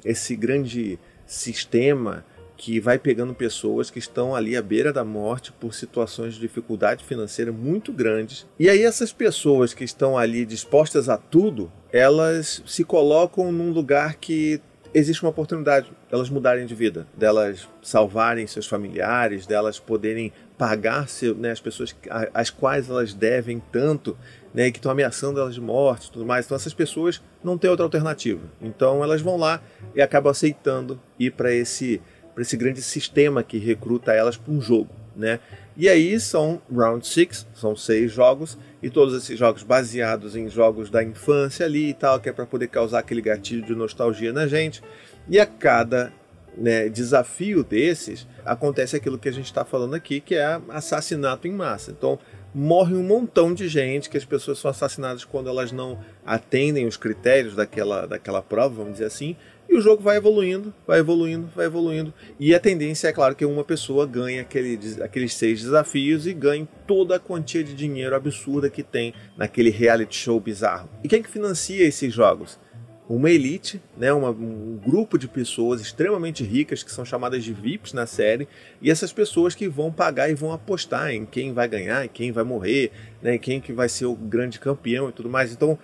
esse 0.03 0.35
grande 0.35 0.99
sistema 1.25 2.25
que 2.57 2.79
vai 2.79 2.97
pegando 2.97 3.33
pessoas 3.33 3.89
que 3.89 3.99
estão 3.99 4.35
ali 4.35 4.55
à 4.55 4.61
beira 4.61 4.93
da 4.93 5.03
morte 5.03 5.51
por 5.51 5.73
situações 5.73 6.35
de 6.35 6.39
dificuldade 6.39 7.03
financeira 7.03 7.51
muito 7.51 7.91
grandes. 7.91 8.45
E 8.59 8.69
aí 8.69 8.83
essas 8.83 9.11
pessoas 9.11 9.73
que 9.73 9.83
estão 9.83 10.17
ali 10.17 10.45
dispostas 10.45 11.09
a 11.09 11.17
tudo, 11.17 11.71
elas 11.91 12.61
se 12.65 12.83
colocam 12.83 13.51
num 13.51 13.71
lugar 13.71 14.15
que 14.15 14.61
existe 14.93 15.23
uma 15.23 15.31
oportunidade 15.31 15.91
delas 16.09 16.29
mudarem 16.29 16.65
de 16.65 16.75
vida, 16.75 17.07
delas 17.17 17.67
salvarem 17.81 18.45
seus 18.45 18.67
familiares, 18.67 19.47
delas 19.47 19.79
poderem 19.79 20.31
pagar 20.57 21.07
seu, 21.07 21.35
né, 21.35 21.51
as 21.51 21.59
pessoas 21.59 21.95
às 22.33 22.49
quais 22.49 22.89
elas 22.89 23.13
devem 23.13 23.61
tanto, 23.71 24.17
né, 24.53 24.71
que 24.71 24.77
estão 24.77 24.91
ameaçando 24.91 25.39
elas 25.39 25.55
de 25.55 25.61
morte, 25.61 26.11
tudo 26.11 26.25
mais. 26.25 26.45
Então 26.45 26.55
essas 26.55 26.73
pessoas 26.73 27.21
não 27.43 27.57
têm 27.57 27.69
outra 27.69 27.85
alternativa. 27.85 28.41
Então 28.61 29.03
elas 29.03 29.21
vão 29.21 29.37
lá 29.37 29.61
e 29.95 30.01
acabam 30.01 30.31
aceitando 30.31 30.99
ir 31.19 31.31
para 31.31 31.51
esse 31.51 32.01
esse 32.35 32.57
grande 32.57 32.81
sistema 32.81 33.43
que 33.43 33.59
recruta 33.59 34.11
elas 34.11 34.35
para 34.35 34.51
um 34.51 34.59
jogo, 34.59 34.89
né? 35.15 35.39
E 35.77 35.87
aí 35.87 36.19
são 36.19 36.59
round 36.71 37.05
six, 37.05 37.47
são 37.53 37.75
seis 37.75 38.11
jogos 38.11 38.57
e 38.81 38.89
todos 38.89 39.15
esses 39.15 39.37
jogos 39.37 39.61
baseados 39.61 40.35
em 40.35 40.49
jogos 40.49 40.89
da 40.89 41.03
infância 41.03 41.65
ali 41.65 41.89
e 41.89 41.93
tal, 41.93 42.19
que 42.19 42.29
é 42.29 42.33
para 42.33 42.47
poder 42.47 42.69
causar 42.69 42.99
aquele 42.99 43.21
gatilho 43.21 43.63
de 43.63 43.75
nostalgia 43.75 44.33
na 44.33 44.47
gente. 44.47 44.81
E 45.29 45.39
a 45.39 45.45
cada 45.45 46.11
né, 46.57 46.89
desafio 46.89 47.63
desses 47.63 48.27
acontece 48.45 48.95
aquilo 48.95 49.17
que 49.17 49.29
a 49.29 49.33
gente 49.33 49.45
está 49.45 49.63
falando 49.63 49.95
aqui, 49.95 50.19
que 50.19 50.35
é 50.35 50.59
assassinato 50.69 51.47
em 51.47 51.51
massa. 51.51 51.91
Então 51.91 52.19
morre 52.53 52.93
um 52.93 53.03
montão 53.03 53.53
de 53.53 53.67
gente, 53.67 54.09
que 54.09 54.17
as 54.17 54.25
pessoas 54.25 54.59
são 54.59 54.69
assassinadas 54.69 55.25
quando 55.25 55.49
elas 55.49 55.71
não 55.71 55.99
atendem 56.25 56.85
os 56.85 56.97
critérios 56.97 57.55
daquela, 57.55 58.05
daquela 58.05 58.41
prova, 58.41 58.75
vamos 58.75 58.93
dizer 58.93 59.05
assim, 59.05 59.35
e 59.67 59.75
o 59.75 59.81
jogo 59.81 60.03
vai 60.03 60.17
evoluindo, 60.17 60.73
vai 60.85 60.99
evoluindo, 60.99 61.49
vai 61.55 61.65
evoluindo. 61.65 62.13
E 62.39 62.53
a 62.53 62.59
tendência 62.59 63.07
é, 63.07 63.13
claro, 63.13 63.33
que 63.33 63.45
uma 63.45 63.63
pessoa 63.63 64.05
ganhe 64.05 64.39
aquele, 64.39 64.77
aqueles 65.01 65.33
seis 65.33 65.61
desafios 65.61 66.27
e 66.27 66.33
ganhe 66.33 66.67
toda 66.85 67.15
a 67.15 67.19
quantia 67.19 67.63
de 67.63 67.73
dinheiro 67.73 68.15
absurda 68.15 68.69
que 68.69 68.83
tem 68.83 69.13
naquele 69.35 69.71
reality 69.71 70.15
show 70.15 70.39
bizarro. 70.39 70.89
E 71.03 71.07
quem 71.07 71.23
que 71.23 71.29
financia 71.29 71.83
esses 71.83 72.13
jogos? 72.13 72.59
Uma 73.07 73.29
elite, 73.29 73.81
né, 73.97 74.13
uma, 74.13 74.29
um 74.29 74.79
grupo 74.83 75.17
de 75.17 75.27
pessoas 75.27 75.81
extremamente 75.81 76.43
ricas 76.43 76.83
que 76.83 76.91
são 76.91 77.03
chamadas 77.03 77.43
de 77.43 77.51
VIPs 77.51 77.91
na 77.91 78.05
série, 78.05 78.47
e 78.81 78.89
essas 78.89 79.11
pessoas 79.11 79.53
que 79.53 79.67
vão 79.67 79.91
pagar 79.91 80.29
e 80.29 80.33
vão 80.33 80.53
apostar 80.53 81.11
em 81.11 81.25
quem 81.25 81.51
vai 81.51 81.67
ganhar, 81.67 82.05
em 82.05 82.09
quem 82.09 82.31
vai 82.31 82.43
morrer, 82.43 82.91
né, 83.21 83.37
quem 83.37 83.59
que 83.59 83.73
vai 83.73 83.89
ser 83.89 84.05
o 84.05 84.15
grande 84.15 84.59
campeão 84.59 85.09
e 85.09 85.11
tudo 85.11 85.29
mais. 85.29 85.51
Então, 85.51 85.77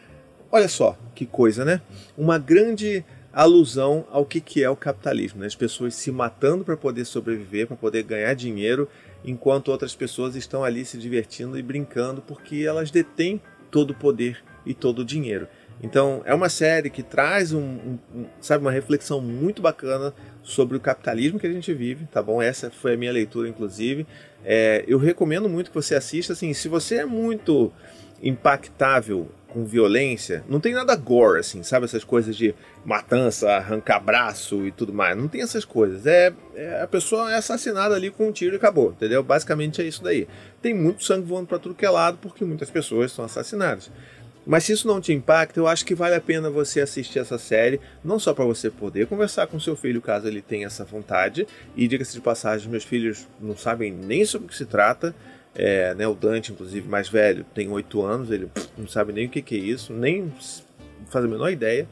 olha 0.49 0.69
só 0.69 0.97
que 1.13 1.25
coisa, 1.25 1.65
né? 1.65 1.81
Uma 2.17 2.37
grande 2.37 3.03
alusão 3.31 4.05
ao 4.09 4.25
que, 4.25 4.41
que 4.41 4.63
é 4.63 4.69
o 4.69 4.75
capitalismo, 4.75 5.41
né? 5.41 5.47
as 5.47 5.55
pessoas 5.55 5.95
se 5.95 6.11
matando 6.11 6.65
para 6.65 6.75
poder 6.75 7.05
sobreviver, 7.05 7.67
para 7.67 7.77
poder 7.77 8.03
ganhar 8.03 8.33
dinheiro, 8.33 8.87
enquanto 9.23 9.69
outras 9.69 9.95
pessoas 9.95 10.35
estão 10.35 10.63
ali 10.63 10.83
se 10.83 10.97
divertindo 10.97 11.57
e 11.57 11.61
brincando 11.61 12.21
porque 12.21 12.63
elas 12.65 12.89
detêm 12.89 13.41
todo 13.69 13.91
o 13.91 13.95
poder 13.95 14.43
e 14.65 14.73
todo 14.73 14.99
o 14.99 15.05
dinheiro. 15.05 15.47
Então 15.81 16.21
é 16.25 16.33
uma 16.33 16.49
série 16.49 16.89
que 16.89 17.01
traz 17.01 17.53
um, 17.53 17.61
um, 17.61 17.99
um, 18.13 18.25
sabe, 18.41 18.63
uma 18.63 18.71
reflexão 18.71 19.21
muito 19.21 19.61
bacana 19.61 20.13
sobre 20.43 20.75
o 20.75 20.79
capitalismo 20.79 21.39
que 21.39 21.47
a 21.47 21.51
gente 21.51 21.73
vive, 21.73 22.05
tá 22.11 22.21
bom? 22.21 22.41
Essa 22.41 22.69
foi 22.69 22.95
a 22.95 22.97
minha 22.97 23.11
leitura, 23.11 23.47
inclusive. 23.47 24.05
É, 24.43 24.83
eu 24.87 24.97
recomendo 24.97 25.47
muito 25.47 25.69
que 25.71 25.75
você 25.75 25.95
assista. 25.95 26.33
Assim, 26.33 26.53
se 26.53 26.67
você 26.67 26.95
é 26.95 27.05
muito 27.05 27.71
impactável 28.21 29.29
com 29.47 29.65
violência, 29.65 30.43
não 30.47 30.59
tem 30.59 30.73
nada 30.73 30.95
gore, 30.95 31.39
assim, 31.39 31.63
sabe? 31.63 31.85
Essas 31.85 32.03
coisas 32.03 32.35
de 32.35 32.53
matança, 32.85 33.49
arrancar 33.49 33.99
braço 33.99 34.65
e 34.65 34.71
tudo 34.71 34.93
mais. 34.93 35.17
Não 35.17 35.27
tem 35.27 35.41
essas 35.41 35.65
coisas. 35.65 36.05
É, 36.05 36.31
é, 36.55 36.81
a 36.81 36.87
pessoa 36.87 37.31
é 37.31 37.35
assassinada 37.35 37.95
ali 37.95 38.11
com 38.11 38.27
um 38.27 38.31
tiro 38.31 38.55
e 38.55 38.57
acabou, 38.57 38.91
entendeu? 38.91 39.23
Basicamente 39.23 39.81
é 39.81 39.85
isso 39.85 40.03
daí. 40.03 40.27
Tem 40.61 40.73
muito 40.73 41.03
sangue 41.03 41.25
voando 41.25 41.47
para 41.47 41.57
tudo 41.57 41.73
que 41.73 41.85
é 41.85 41.89
lado 41.89 42.19
porque 42.21 42.45
muitas 42.45 42.69
pessoas 42.69 43.11
são 43.11 43.25
assassinadas. 43.25 43.91
Mas 44.45 44.63
se 44.63 44.73
isso 44.73 44.87
não 44.87 44.99
te 44.99 45.13
impacta, 45.13 45.59
eu 45.59 45.67
acho 45.67 45.85
que 45.85 45.93
vale 45.93 46.15
a 46.15 46.21
pena 46.21 46.49
você 46.49 46.81
assistir 46.81 47.19
essa 47.19 47.37
série, 47.37 47.79
não 48.03 48.17
só 48.17 48.33
para 48.33 48.45
você 48.45 48.69
poder 48.69 49.05
conversar 49.07 49.47
com 49.47 49.59
seu 49.59 49.75
filho 49.75 50.01
caso 50.01 50.27
ele 50.27 50.41
tenha 50.41 50.67
essa 50.67 50.83
vontade. 50.83 51.47
E 51.75 51.87
diga-se 51.87 52.13
de 52.13 52.21
passagem, 52.21 52.69
meus 52.69 52.83
filhos 52.83 53.27
não 53.39 53.55
sabem 53.55 53.91
nem 53.91 54.25
sobre 54.25 54.47
o 54.47 54.49
que 54.49 54.57
se 54.57 54.65
trata. 54.65 55.13
É, 55.53 55.93
né, 55.95 56.07
o 56.07 56.13
Dante, 56.13 56.51
inclusive, 56.51 56.87
mais 56.87 57.09
velho, 57.09 57.45
tem 57.53 57.69
8 57.69 58.01
anos, 58.01 58.31
ele 58.31 58.49
não 58.77 58.87
sabe 58.87 59.11
nem 59.11 59.25
o 59.25 59.29
que, 59.29 59.41
que 59.41 59.55
é 59.55 59.57
isso, 59.57 59.91
nem 59.91 60.31
faz 61.09 61.25
a 61.25 61.27
menor 61.27 61.49
ideia. 61.49 61.87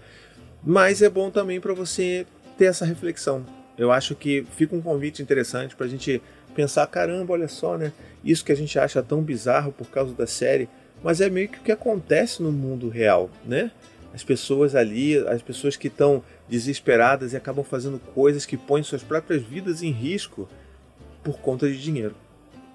Mas 0.64 1.02
é 1.02 1.10
bom 1.10 1.30
também 1.30 1.60
para 1.60 1.74
você 1.74 2.26
ter 2.58 2.66
essa 2.66 2.86
reflexão. 2.86 3.46
Eu 3.78 3.92
acho 3.92 4.16
que 4.16 4.46
fica 4.56 4.76
um 4.76 4.82
convite 4.82 5.22
interessante 5.22 5.76
para 5.76 5.86
a 5.86 5.90
gente 5.90 6.22
pensar: 6.56 6.88
caramba, 6.88 7.34
olha 7.34 7.48
só, 7.48 7.78
né? 7.78 7.94
Isso 8.24 8.44
que 8.44 8.52
a 8.52 8.56
gente 8.56 8.78
acha 8.80 9.04
tão 9.04 9.22
bizarro 9.22 9.72
por 9.72 9.88
causa 9.88 10.14
da 10.14 10.26
série, 10.26 10.68
mas 11.04 11.22
é 11.22 11.30
meio 11.30 11.50
que 11.50 11.60
o 11.60 11.62
que 11.62 11.72
acontece 11.72 12.42
no 12.42 12.52
mundo 12.52 12.90
real, 12.90 13.30
né? 13.46 13.72
As 14.14 14.24
pessoas 14.24 14.76
ali, 14.76 15.18
as 15.28 15.42
pessoas 15.42 15.76
que 15.76 15.88
estão 15.88 16.24
desesperadas 16.50 17.34
e 17.34 17.38
acabam 17.38 17.64
fazendo 17.64 18.00
coisas 18.00 18.46
que 18.46 18.58
põem 18.58 18.82
suas 18.82 19.04
próprias 19.04 19.44
vidas 19.44 19.84
em 19.84 19.92
risco 19.92 20.48
por 21.24 21.40
conta 21.40 21.68
de 21.68 21.82
dinheiro. 21.82 22.16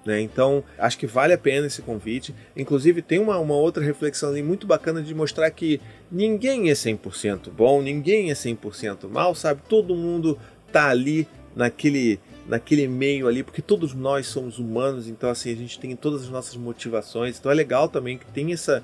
Né? 0.05 0.21
Então, 0.21 0.63
acho 0.77 0.97
que 0.97 1.07
vale 1.07 1.33
a 1.33 1.37
pena 1.37 1.67
esse 1.67 1.81
convite. 1.81 2.35
Inclusive, 2.55 3.01
tem 3.01 3.19
uma, 3.19 3.37
uma 3.39 3.55
outra 3.55 3.83
reflexão 3.83 4.29
ali 4.29 4.43
muito 4.43 4.67
bacana 4.67 5.01
de 5.01 5.13
mostrar 5.13 5.49
que 5.51 5.79
ninguém 6.11 6.69
é 6.69 6.73
100% 6.73 7.49
bom, 7.51 7.81
ninguém 7.81 8.29
é 8.29 8.33
100% 8.33 9.09
mal, 9.09 9.33
sabe? 9.33 9.61
Todo 9.67 9.95
mundo 9.95 10.37
tá 10.71 10.89
ali 10.89 11.27
naquele, 11.55 12.19
naquele 12.47 12.87
meio 12.87 13.27
ali, 13.27 13.43
porque 13.43 13.61
todos 13.61 13.93
nós 13.93 14.27
somos 14.27 14.59
humanos, 14.59 15.07
então 15.07 15.29
assim, 15.29 15.51
a 15.51 15.55
gente 15.55 15.79
tem 15.79 15.95
todas 15.95 16.23
as 16.23 16.29
nossas 16.29 16.55
motivações. 16.55 17.39
Então 17.39 17.51
é 17.51 17.55
legal 17.55 17.87
também 17.87 18.17
que 18.17 18.25
tem 18.25 18.51
essa. 18.53 18.83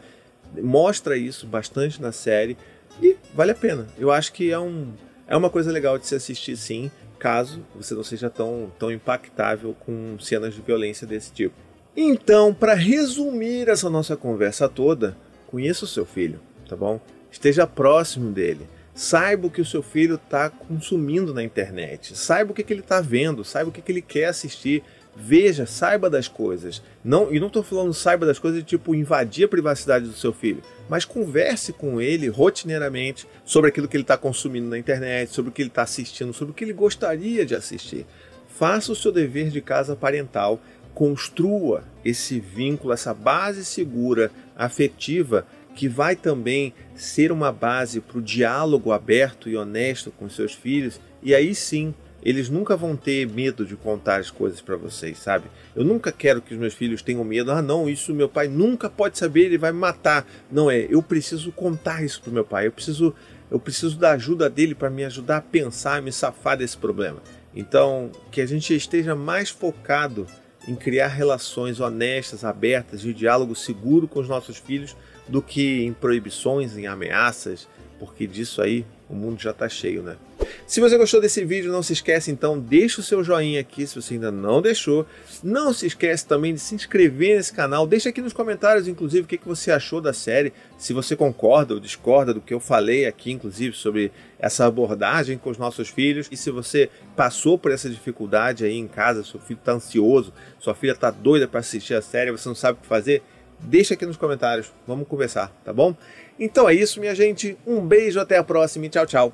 mostra 0.61 1.17
isso 1.17 1.45
bastante 1.45 2.01
na 2.01 2.11
série 2.11 2.57
e 3.01 3.15
vale 3.33 3.51
a 3.51 3.55
pena. 3.55 3.87
Eu 3.97 4.11
acho 4.11 4.33
que 4.33 4.51
é, 4.51 4.59
um, 4.59 4.91
é 5.27 5.35
uma 5.35 5.49
coisa 5.49 5.71
legal 5.71 5.97
de 5.97 6.07
se 6.07 6.15
assistir 6.15 6.57
sim 6.57 6.91
caso 7.19 7.61
você 7.75 7.93
não 7.93 8.03
seja 8.03 8.29
tão, 8.29 8.71
tão 8.79 8.89
impactável 8.89 9.75
com 9.85 10.17
cenas 10.19 10.55
de 10.55 10.61
violência 10.61 11.05
desse 11.05 11.31
tipo. 11.33 11.55
Então, 11.95 12.53
para 12.53 12.73
resumir 12.73 13.67
essa 13.67 13.89
nossa 13.89 14.15
conversa 14.15 14.69
toda, 14.69 15.17
conheça 15.47 15.83
o 15.83 15.87
seu 15.87 16.05
filho, 16.05 16.39
tá 16.67 16.75
bom? 16.75 17.01
Esteja 17.29 17.67
próximo 17.67 18.31
dele. 18.31 18.65
Saiba 18.99 19.47
o 19.47 19.49
que 19.49 19.61
o 19.61 19.65
seu 19.65 19.81
filho 19.81 20.15
está 20.15 20.49
consumindo 20.49 21.33
na 21.33 21.41
internet. 21.41 22.17
Saiba 22.17 22.51
o 22.51 22.53
que, 22.53 22.63
que 22.63 22.73
ele 22.73 22.81
está 22.81 22.99
vendo. 22.99 23.45
Saiba 23.45 23.69
o 23.69 23.71
que, 23.71 23.81
que 23.81 23.91
ele 23.91 24.01
quer 24.01 24.25
assistir. 24.25 24.83
Veja, 25.15 25.65
saiba 25.65 26.09
das 26.09 26.27
coisas. 26.27 26.81
Não, 27.03 27.33
e 27.33 27.39
não 27.39 27.47
estou 27.47 27.63
falando 27.63 27.93
saiba 27.93 28.25
das 28.25 28.39
coisas 28.39 28.59
de 28.59 28.65
tipo 28.65 28.93
invadir 28.93 29.45
a 29.45 29.47
privacidade 29.47 30.05
do 30.05 30.13
seu 30.13 30.33
filho 30.33 30.61
mas 30.89 31.05
converse 31.05 31.71
com 31.71 32.01
ele 32.01 32.27
rotineiramente 32.27 33.27
sobre 33.45 33.69
aquilo 33.69 33.87
que 33.87 33.95
ele 33.95 34.03
está 34.03 34.17
consumindo 34.17 34.67
na 34.67 34.77
internet, 34.77 35.31
sobre 35.31 35.49
o 35.49 35.53
que 35.53 35.61
ele 35.61 35.69
está 35.69 35.83
assistindo, 35.83 36.33
sobre 36.33 36.51
o 36.51 36.55
que 36.55 36.63
ele 36.63 36.73
gostaria 36.73 37.45
de 37.45 37.53
assistir. 37.53 38.07
Faça 38.47 38.91
o 38.91 38.95
seu 38.95 39.11
dever 39.11 39.49
de 39.51 39.61
casa 39.61 39.95
parental, 39.95 40.59
construa 40.95 41.83
esse 42.03 42.39
vínculo, 42.39 42.91
essa 42.91 43.13
base 43.13 43.63
segura, 43.63 44.31
afetiva, 44.57 45.45
que 45.75 45.87
vai 45.87 46.15
também 46.15 46.73
ser 46.95 47.31
uma 47.31 47.51
base 47.51 48.01
para 48.01 48.17
o 48.17 48.21
diálogo 48.21 48.91
aberto 48.91 49.49
e 49.49 49.55
honesto 49.55 50.11
com 50.11 50.29
seus 50.29 50.53
filhos, 50.53 50.99
e 51.21 51.33
aí 51.33 51.53
sim 51.55 51.93
eles 52.21 52.49
nunca 52.49 52.75
vão 52.75 52.97
ter 52.97 53.27
medo 53.27 53.65
de 53.65 53.75
contar 53.75 54.19
as 54.19 54.29
coisas 54.29 54.59
para 54.59 54.75
vocês, 54.75 55.17
sabe? 55.19 55.45
Eu 55.73 55.85
nunca 55.85 56.11
quero 56.11 56.41
que 56.41 56.53
os 56.53 56.59
meus 56.59 56.73
filhos 56.73 57.01
tenham 57.01 57.23
medo. 57.23 57.49
Ah, 57.51 57.61
não, 57.61 57.89
isso 57.89 58.13
meu 58.13 58.27
pai 58.27 58.49
nunca 58.49 58.89
pode 58.89 59.17
saber, 59.17 59.45
ele 59.45 59.57
vai 59.57 59.71
me 59.71 59.79
matar. 59.79 60.27
Não 60.51 60.69
é, 60.69 60.85
eu 60.89 61.01
preciso 61.01 61.51
contar 61.51 62.03
isso 62.03 62.21
pro 62.21 62.31
meu 62.31 62.43
pai. 62.43 62.67
Eu 62.67 62.73
preciso 62.73 63.15
eu 63.49 63.59
preciso 63.59 63.97
da 63.97 64.11
ajuda 64.11 64.47
dele 64.49 64.75
para 64.75 64.91
me 64.91 65.03
ajudar 65.05 65.37
a 65.37 65.41
pensar, 65.41 66.01
me 66.01 66.11
safar 66.11 66.57
desse 66.57 66.77
problema. 66.77 67.19
Então, 67.55 68.11
que 68.31 68.41
a 68.41 68.45
gente 68.45 68.75
esteja 68.75 69.15
mais 69.15 69.49
focado 69.49 70.27
em 70.67 70.75
criar 70.75 71.07
relações 71.07 71.79
honestas, 71.79 72.43
abertas, 72.43 73.01
de 73.01 73.11
diálogo 73.11 73.55
seguro 73.55 74.07
com 74.07 74.19
os 74.19 74.27
nossos 74.27 74.57
filhos, 74.57 74.95
do 75.29 75.41
que 75.41 75.83
em 75.83 75.93
proibições, 75.93 76.77
em 76.77 76.87
ameaças, 76.87 77.67
porque 77.99 78.25
disso 78.25 78.61
aí 78.61 78.85
o 79.09 79.15
mundo 79.15 79.41
já 79.41 79.51
está 79.51 79.67
cheio, 79.67 80.03
né? 80.03 80.15
Se 80.65 80.79
você 80.79 80.97
gostou 80.97 81.19
desse 81.19 81.43
vídeo, 81.43 81.71
não 81.71 81.81
se 81.81 81.93
esquece 81.93 82.29
então, 82.29 82.59
deixa 82.59 83.01
o 83.01 83.03
seu 83.03 83.23
joinha 83.23 83.59
aqui 83.59 83.85
se 83.87 83.99
você 83.99 84.13
ainda 84.13 84.31
não 84.31 84.61
deixou. 84.61 85.05
Não 85.43 85.73
se 85.73 85.87
esquece 85.87 86.27
também 86.27 86.53
de 86.53 86.59
se 86.59 86.75
inscrever 86.75 87.35
nesse 87.35 87.51
canal. 87.51 87.87
Deixa 87.87 88.09
aqui 88.09 88.21
nos 88.21 88.33
comentários, 88.33 88.87
inclusive, 88.87 89.23
o 89.23 89.27
que 89.27 89.39
você 89.43 89.71
achou 89.71 89.99
da 89.99 90.13
série. 90.13 90.53
Se 90.77 90.93
você 90.93 91.15
concorda 91.15 91.73
ou 91.73 91.79
discorda 91.79 92.33
do 92.33 92.39
que 92.39 92.53
eu 92.53 92.59
falei 92.59 93.07
aqui, 93.07 93.31
inclusive, 93.31 93.75
sobre 93.75 94.11
essa 94.37 94.65
abordagem 94.65 95.39
com 95.39 95.49
os 95.49 95.57
nossos 95.57 95.89
filhos. 95.89 96.27
E 96.31 96.37
se 96.37 96.51
você 96.51 96.89
passou 97.15 97.57
por 97.57 97.71
essa 97.71 97.89
dificuldade 97.89 98.63
aí 98.63 98.77
em 98.77 98.87
casa, 98.87 99.23
seu 99.23 99.39
filho 99.39 99.59
está 99.59 99.73
ansioso, 99.73 100.31
sua 100.59 100.75
filha 100.75 100.91
está 100.91 101.09
doida 101.09 101.47
para 101.47 101.61
assistir 101.61 101.95
a 101.95 102.01
série, 102.01 102.31
você 102.31 102.47
não 102.47 102.55
sabe 102.55 102.77
o 102.77 102.81
que 102.81 102.87
fazer, 102.87 103.23
deixa 103.61 103.93
aqui 103.93 104.05
nos 104.05 104.17
comentários. 104.17 104.71
Vamos 104.87 105.07
conversar, 105.07 105.51
tá 105.63 105.73
bom? 105.73 105.95
Então 106.39 106.67
é 106.67 106.73
isso, 106.73 106.99
minha 106.99 107.15
gente. 107.15 107.57
Um 107.65 107.81
beijo, 107.81 108.19
até 108.19 108.37
a 108.37 108.43
próxima 108.43 108.85
e 108.85 108.89
tchau, 108.89 109.05
tchau. 109.05 109.33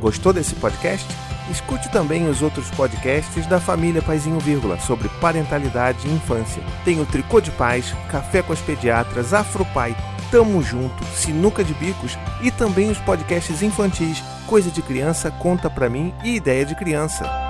Gostou 0.00 0.32
desse 0.32 0.54
podcast? 0.56 1.06
Escute 1.50 1.90
também 1.90 2.28
os 2.28 2.42
outros 2.42 2.70
podcasts 2.70 3.44
da 3.46 3.58
família 3.58 4.00
Paizinho 4.00 4.38
Vírgula 4.38 4.78
sobre 4.78 5.08
parentalidade 5.20 6.06
e 6.06 6.12
infância. 6.12 6.62
Tem 6.84 7.00
o 7.00 7.06
Tricô 7.06 7.40
de 7.40 7.50
Paz, 7.50 7.92
Café 8.10 8.40
com 8.40 8.52
as 8.52 8.60
Pediatras, 8.60 9.34
Afropai, 9.34 9.96
Tamo 10.30 10.62
Junto, 10.62 11.04
Sinuca 11.06 11.64
de 11.64 11.74
Bicos 11.74 12.16
e 12.40 12.52
também 12.52 12.90
os 12.90 12.98
podcasts 12.98 13.62
infantis 13.62 14.22
Coisa 14.46 14.70
de 14.70 14.80
Criança, 14.80 15.30
Conta 15.30 15.68
Pra 15.68 15.90
Mim 15.90 16.14
e 16.24 16.36
Ideia 16.36 16.64
de 16.64 16.76
Criança. 16.76 17.49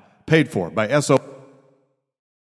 paid 0.31 0.49
for 0.49 0.69
by 0.69 0.87
SO. 1.01 1.30